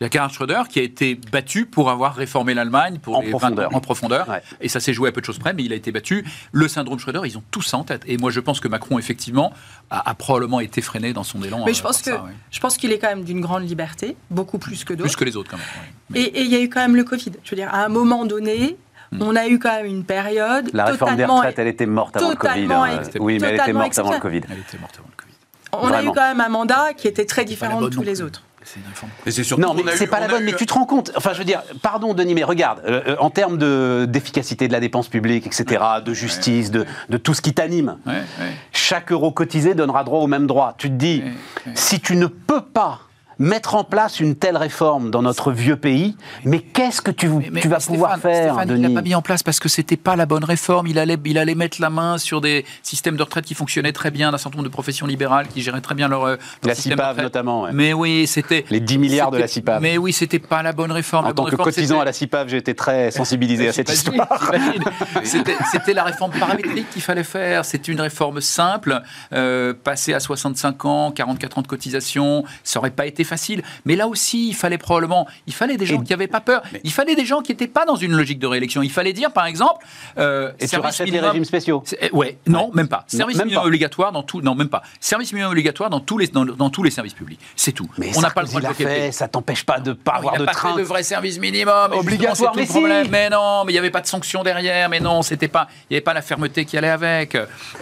[0.00, 3.20] Il y a Gerhard Schröder qui a été battu pour avoir réformé l'Allemagne pour En
[3.20, 3.70] les profondeur.
[3.70, 4.28] 20 en profondeur.
[4.28, 4.42] Ouais.
[4.60, 6.24] Et ça s'est joué à peu de choses près, mais il a été battu.
[6.50, 8.02] Le syndrome Schröder, ils ont tous ça en tête.
[8.06, 9.52] Et moi, je pense que Macron, effectivement,
[9.90, 11.64] a, a probablement été freiné dans son élan.
[11.64, 12.32] Mais euh, je pense que par ça, ouais.
[12.50, 15.08] je pense qu'il est quand même d'une grande liberté, beaucoup plus que d'autres.
[15.08, 15.66] Plus que les autres, quand même.
[15.76, 15.92] ouais.
[16.10, 17.32] Mais- Et et il y a eu quand même le Covid.
[17.44, 18.76] Je veux dire, à un moment donné,
[19.20, 22.30] on a eu quand même une période La réforme des retraites, elle était morte avant
[22.30, 22.72] le Covid.
[22.72, 23.00] hein.
[23.02, 24.40] ex- Oui, mais elle était morte avant le Covid.
[24.50, 25.32] Elle était morte avant le Covid.
[25.74, 28.22] On a eu quand même un mandat qui était très différent de tous les plus.
[28.22, 28.42] autres.
[28.64, 29.10] C'est une réforme.
[29.26, 30.42] C'est Non, mais c'est pas la bonne.
[30.42, 33.02] eu- Mais tu te rends compte Enfin, je veux dire, pardon, Denis, mais regarde, euh,
[33.08, 37.34] euh, en termes de- d'efficacité de, la dépense publique, etc., de justice, de, de tout
[37.34, 38.52] ce qui t'anime, Ouais, ouais.
[38.72, 40.74] chaque euro cotisé donnera droit au même droit.
[40.78, 41.32] Tu te dis, Ouais,
[41.66, 41.72] ouais.
[41.74, 43.00] si tu ne peux pas
[43.38, 47.60] mettre en place une telle réforme dans notre vieux pays, mais qu'est-ce que tu, Mais-
[47.60, 49.96] tu vas Stéphane- pouvoir faire, Stéphane, il l'a pas mis en place parce que c'était
[49.96, 50.86] pas la bonne réforme.
[50.86, 54.10] Il allait, il allait mettre la main sur des systèmes de retraite qui fonctionnaient très
[54.10, 56.74] bien, d'un certain nombre de professions libérales qui géraient très bien leur, euh, leur La
[56.74, 57.24] système de CIPAV retraite.
[57.24, 57.70] notamment, ouais.
[57.72, 59.82] Mais oui, c'était Les 10 milliards de c'était- la CIPAV.
[59.82, 61.24] Mais oui, c'était pas la bonne réforme.
[61.24, 63.90] En La tant que cotisant c'était- à la CIPAV, j'ai été très sensibilisé à cette
[63.90, 64.52] histoire.
[65.24, 67.64] C'était c'était la réforme paramétrique qu'il fallait faire.
[67.64, 69.00] C'est une réforme simple.
[69.32, 73.62] Euh, passer à 65 ans, 44 ans de cotisation, ça aurait pas été facile.
[73.84, 76.62] Mais là aussi, il fallait probablement, il fallait des gens Et- qui n'avaient pas peur.
[76.84, 78.82] Il fallait des gens qui n'étaient pas dans une logique de réélection.
[78.82, 79.84] Il fallait dire, par exemple,
[80.18, 81.82] euh, Et tu service rachètes les minimum- régimes spéciaux.
[82.00, 83.04] eh, Ouais, non, même pas.
[83.12, 83.66] Non, Service même minimum pas.
[83.68, 84.82] obligatoire dans tout, non, même pas.
[85.00, 87.40] Service minimum obligatoire dans tous les, dans, dans tous les services publics.
[87.56, 87.88] C'est tout.
[87.98, 90.34] Mais On n'a pas le droit de fait, ça t'empêche pas de pas Non, avoir
[90.36, 90.72] il de pas train.
[90.74, 91.92] fait de vrai service minimum.
[91.92, 93.04] Obligatoire, mais tout le problème.
[93.06, 93.10] si.
[93.10, 94.88] Mais non, mais il n'y avait pas de sanction derrière.
[94.88, 97.36] Mais non, c'était pas, il n'y avait pas la fermeté qui allait avec.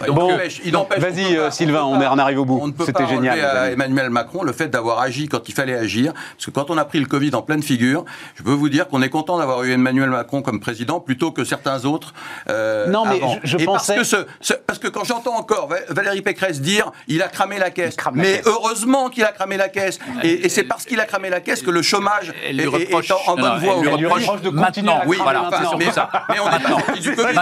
[0.07, 2.73] Bon, il vas-y, euh, Sylvain, on en arrive au bout.
[2.85, 3.71] C'était génial, à.
[3.71, 6.13] Emmanuel Macron le fait d'avoir agi quand il fallait agir.
[6.13, 8.05] Parce que quand on a pris le Covid en pleine figure,
[8.35, 11.43] je peux vous dire qu'on est content d'avoir eu Emmanuel Macron comme président plutôt que
[11.43, 12.13] certains autres.
[12.49, 13.39] euh, Non, mais avant.
[13.43, 16.21] je- je Et pensais- Parce que, ce- ce- parce que quand j'entends encore Va- Valérie
[16.21, 17.95] Pécresse dire il a cramé la caisse.
[17.95, 18.47] crame la mais caisse.
[18.47, 19.99] heureusement qu'il a cramé la caisse.
[20.23, 22.69] Et, et c'est parce qu'il a cramé la caisse que le chômage Elle est, lui
[22.69, 24.05] est- reproche- est en, en non, bonne voie lui aujourd'hui.
[24.07, 26.09] reproche de continuer à Maintenant, oui, voilà, mais, surtout ça.
[26.29, 27.33] mais on n'est pas du Covid.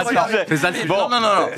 [0.88, 1.48] Non, non, non,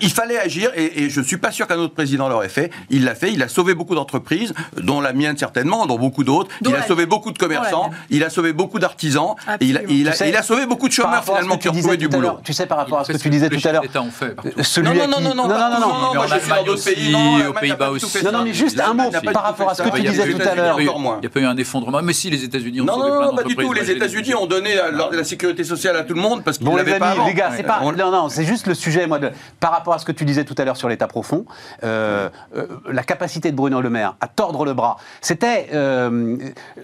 [0.00, 2.70] il fallait agir et, et je ne suis pas sûr qu'un autre président l'aurait fait.
[2.90, 5.49] Il l'a fait, il a sauvé beaucoup d'entreprises, dont la mienne certainement,
[5.86, 6.50] dont beaucoup d'autres.
[6.64, 10.00] Il a sauvé beaucoup de commerçants, il a sauvé beaucoup d'artisans, et il a, Absolument.
[10.00, 11.56] il, a, Tu sais, il a sauvé beaucoup de Par chômeurs rapport à ce finalement
[11.56, 12.42] que qui tu ont disais trouvé du tout à l'heure, boulot.
[12.44, 15.20] Tu sais, par rapport à ce que tu disais tout à l'heure, Non, non, non,
[15.20, 17.12] non, non, non, non, non, non, moi je suis dans d'autres pays.
[17.12, 18.24] Non, aux Pays-Bas aussi.
[18.24, 20.54] Non, non, mais juste un mot par rapport à ce que tu disais tout à
[20.54, 20.80] l'heure.
[20.80, 22.00] Il n'y a pas eu un effondrement.
[22.02, 23.72] Mais si, les États-Unis ont Non, sauvé non, plein non, pas du tout.
[23.72, 24.74] Les États-Unis ont donné
[25.12, 27.26] la, sécurité sociale à tout le monde parce qu'ils l'avaient pas avant.
[27.26, 27.80] les gars, c'est pas.
[27.82, 29.18] On- Non, non, c'est juste le sujet, moi,
[29.60, 31.44] par rapport à ce que tu disais tout à l'heure sur l'État profond,
[31.84, 34.96] euh, euh, la capacité de Bruno Le Maire à tordre le bras.
[35.40, 36.36] C'était euh,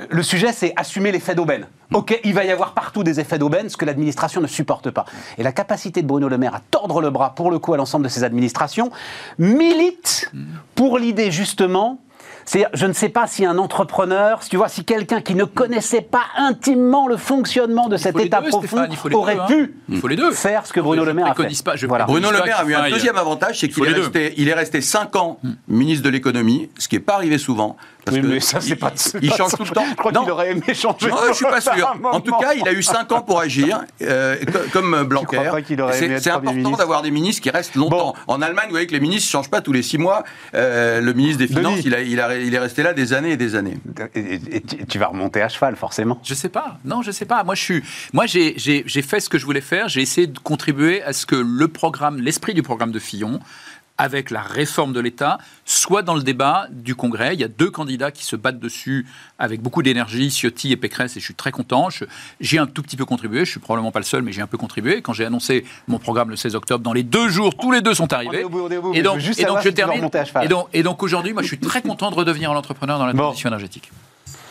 [0.09, 1.67] le sujet, c'est assumer l'effet d'aubaine.
[1.93, 5.05] Ok, il va y avoir partout des effets d'aubaine, ce que l'administration ne supporte pas.
[5.37, 7.77] Et la capacité de Bruno Le Maire à tordre le bras, pour le coup, à
[7.77, 8.91] l'ensemble de ses administrations,
[9.39, 10.33] milite
[10.75, 12.01] pour l'idée justement.
[12.49, 15.43] C'est, je ne sais pas si un entrepreneur, si tu vois, si quelqu'un qui ne
[15.45, 19.47] connaissait pas intimement le fonctionnement de cet état deux, profond aurait deux, hein.
[19.49, 20.31] pu Il faut les deux.
[20.31, 21.35] faire ce que Bruno Je Le Maire a fait.
[21.35, 22.05] préconise pas, je Voilà.
[22.05, 24.81] Bruno Le Maire a eu un deuxième avantage, c'est qu'il est resté, il est resté
[24.81, 27.77] 5 ans ministre de l'économie, ce qui n'est pas arrivé souvent.
[28.07, 28.93] Parce Oui, que mais ça, c'est il- pas.
[29.21, 29.85] Il change tout le temps.
[29.91, 31.09] Je crois qu'il aurait aimé changer.
[31.11, 31.95] Non, je suis pas sûr.
[32.05, 35.39] En tout cas, il a eu 5 ans pour agir, euh, co- comme Blanquer.
[35.67, 38.15] qu'il aurait C'est- important d'avoir des ministres qui restent longtemps.
[38.29, 40.23] En Allemagne, vous voyez que les ministres ne changent pas tous les 6 mois.
[40.55, 41.49] Euh, le ministre des.
[41.49, 43.77] Finances, il, a- il a- il est resté là des années et des années.
[44.15, 46.19] Et, et- et tu- vas remonter à cheval, forcément.
[46.23, 46.79] Je sais pas.
[46.85, 47.43] Non, je sais pas.
[47.45, 47.83] Moi, je suis.
[48.13, 48.55] Moi, j'ai
[49.03, 49.89] fait ce que je voulais faire.
[49.89, 53.41] J'ai essayé de contribuer à ce que le programme, l'esprit du programme de Fillon,
[53.99, 57.35] avec la réforme de l'État, soit dans le débat du Congrès.
[57.35, 59.07] Il y a deux candidats qui se battent dessus
[59.39, 61.89] avec beaucoup d'énergie, Ciotti et Pécresse, et je suis très content.
[62.41, 63.45] J'ai un tout petit peu contribué.
[63.45, 65.03] Je suis probablement pas le seul, mais j'ai un peu contribué.
[65.03, 67.95] Quand j'ai annoncé mon programme le 16 octobre, dans les deux jours, tous les deux
[67.95, 68.45] sont arrivés.
[68.45, 69.45] Bout, bout, et donc, et je si
[69.75, 70.09] termine.
[70.43, 73.07] Et donc, et donc aujourd'hui, moi, je suis très content de redevenir un entrepreneur dans
[73.07, 73.25] la Bon.
[73.25, 73.91] transition énergétique.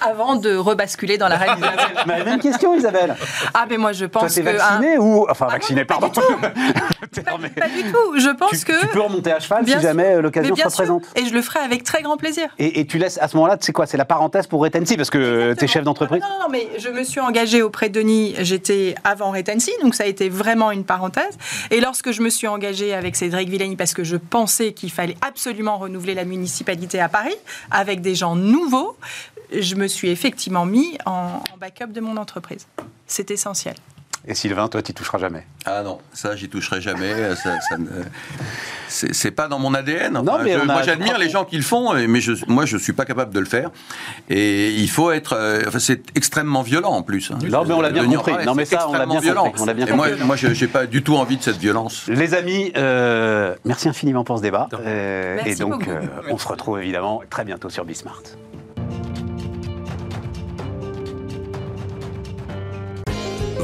[0.02, 1.88] Avant de rebasculer dans la réalisation.
[2.06, 3.16] Mais même question, Isabelle.
[3.54, 4.50] ah, mais moi, je Toi, pense t'es que.
[4.50, 5.26] vacciné ou.
[5.30, 6.22] Enfin, non, vacciné, pas pardon.
[7.12, 8.20] du Pas, pas du tout.
[8.20, 8.80] Je pense tu, que.
[8.82, 11.04] tu peux remonter à cheval Bien si jamais euh, l'occasion se représente.
[11.16, 12.50] Et je le ferai avec très grand plaisir.
[12.60, 15.10] Et, et tu laisses à ce moment-là, c'est quoi C'est la parenthèse pour Retency parce
[15.10, 16.22] que tu es chef d'entreprise.
[16.22, 19.96] Non, non, non, mais je me suis engagée auprès de Denis, j'étais avant Retency, donc
[19.96, 21.38] ça a été vraiment une parenthèse.
[21.72, 25.16] Et lorsque je me suis engagée avec Cédric Villani, parce que je pensais qu'il fallait
[25.26, 27.36] absolument renouveler la municipalité à Paris,
[27.72, 28.98] avec des gens nouveaux,
[29.52, 32.68] je me suis effectivement mis en, en backup de mon entreprise.
[33.08, 33.76] C'est essentiel.
[34.28, 35.46] Et Sylvain, toi, tu toucheras jamais?
[35.66, 37.36] Ah non, ça, j'y toucherai jamais.
[37.36, 37.86] ça, ça ne-
[38.88, 40.14] c'est c'est pas dans mon ADN.
[40.14, 42.76] Non, mais je- a- moi, j'admire les gens qui le font, mais je, moi, je
[42.78, 43.70] suis pas capable de le faire.
[44.28, 45.34] Et il faut être.
[45.34, 47.30] euh, enfin, c'est extrêmement violent en plus.
[47.30, 47.38] hein.
[47.48, 48.34] Non, mais on l'a bien compris.
[48.40, 49.62] Ah Non, mais c'est ça, on l'a bien extrêmement compris.
[49.62, 52.08] On Et moi, moi, je- j'ai pas du tout envie de cette violence.
[52.08, 54.70] Les amis, euh, merci infiniment pour ce débat.
[54.74, 58.24] Euh, Merci et donc, euh, on se retrouve évidemment très bientôt sur Bismart.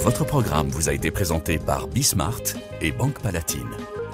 [0.04, 2.41] Votre programme vous a été présenté par Bismart
[2.82, 3.70] et Banque Palatine,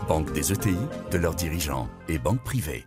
[0.10, 0.76] banque des ETI,
[1.12, 2.86] de leurs dirigeants et banque privée.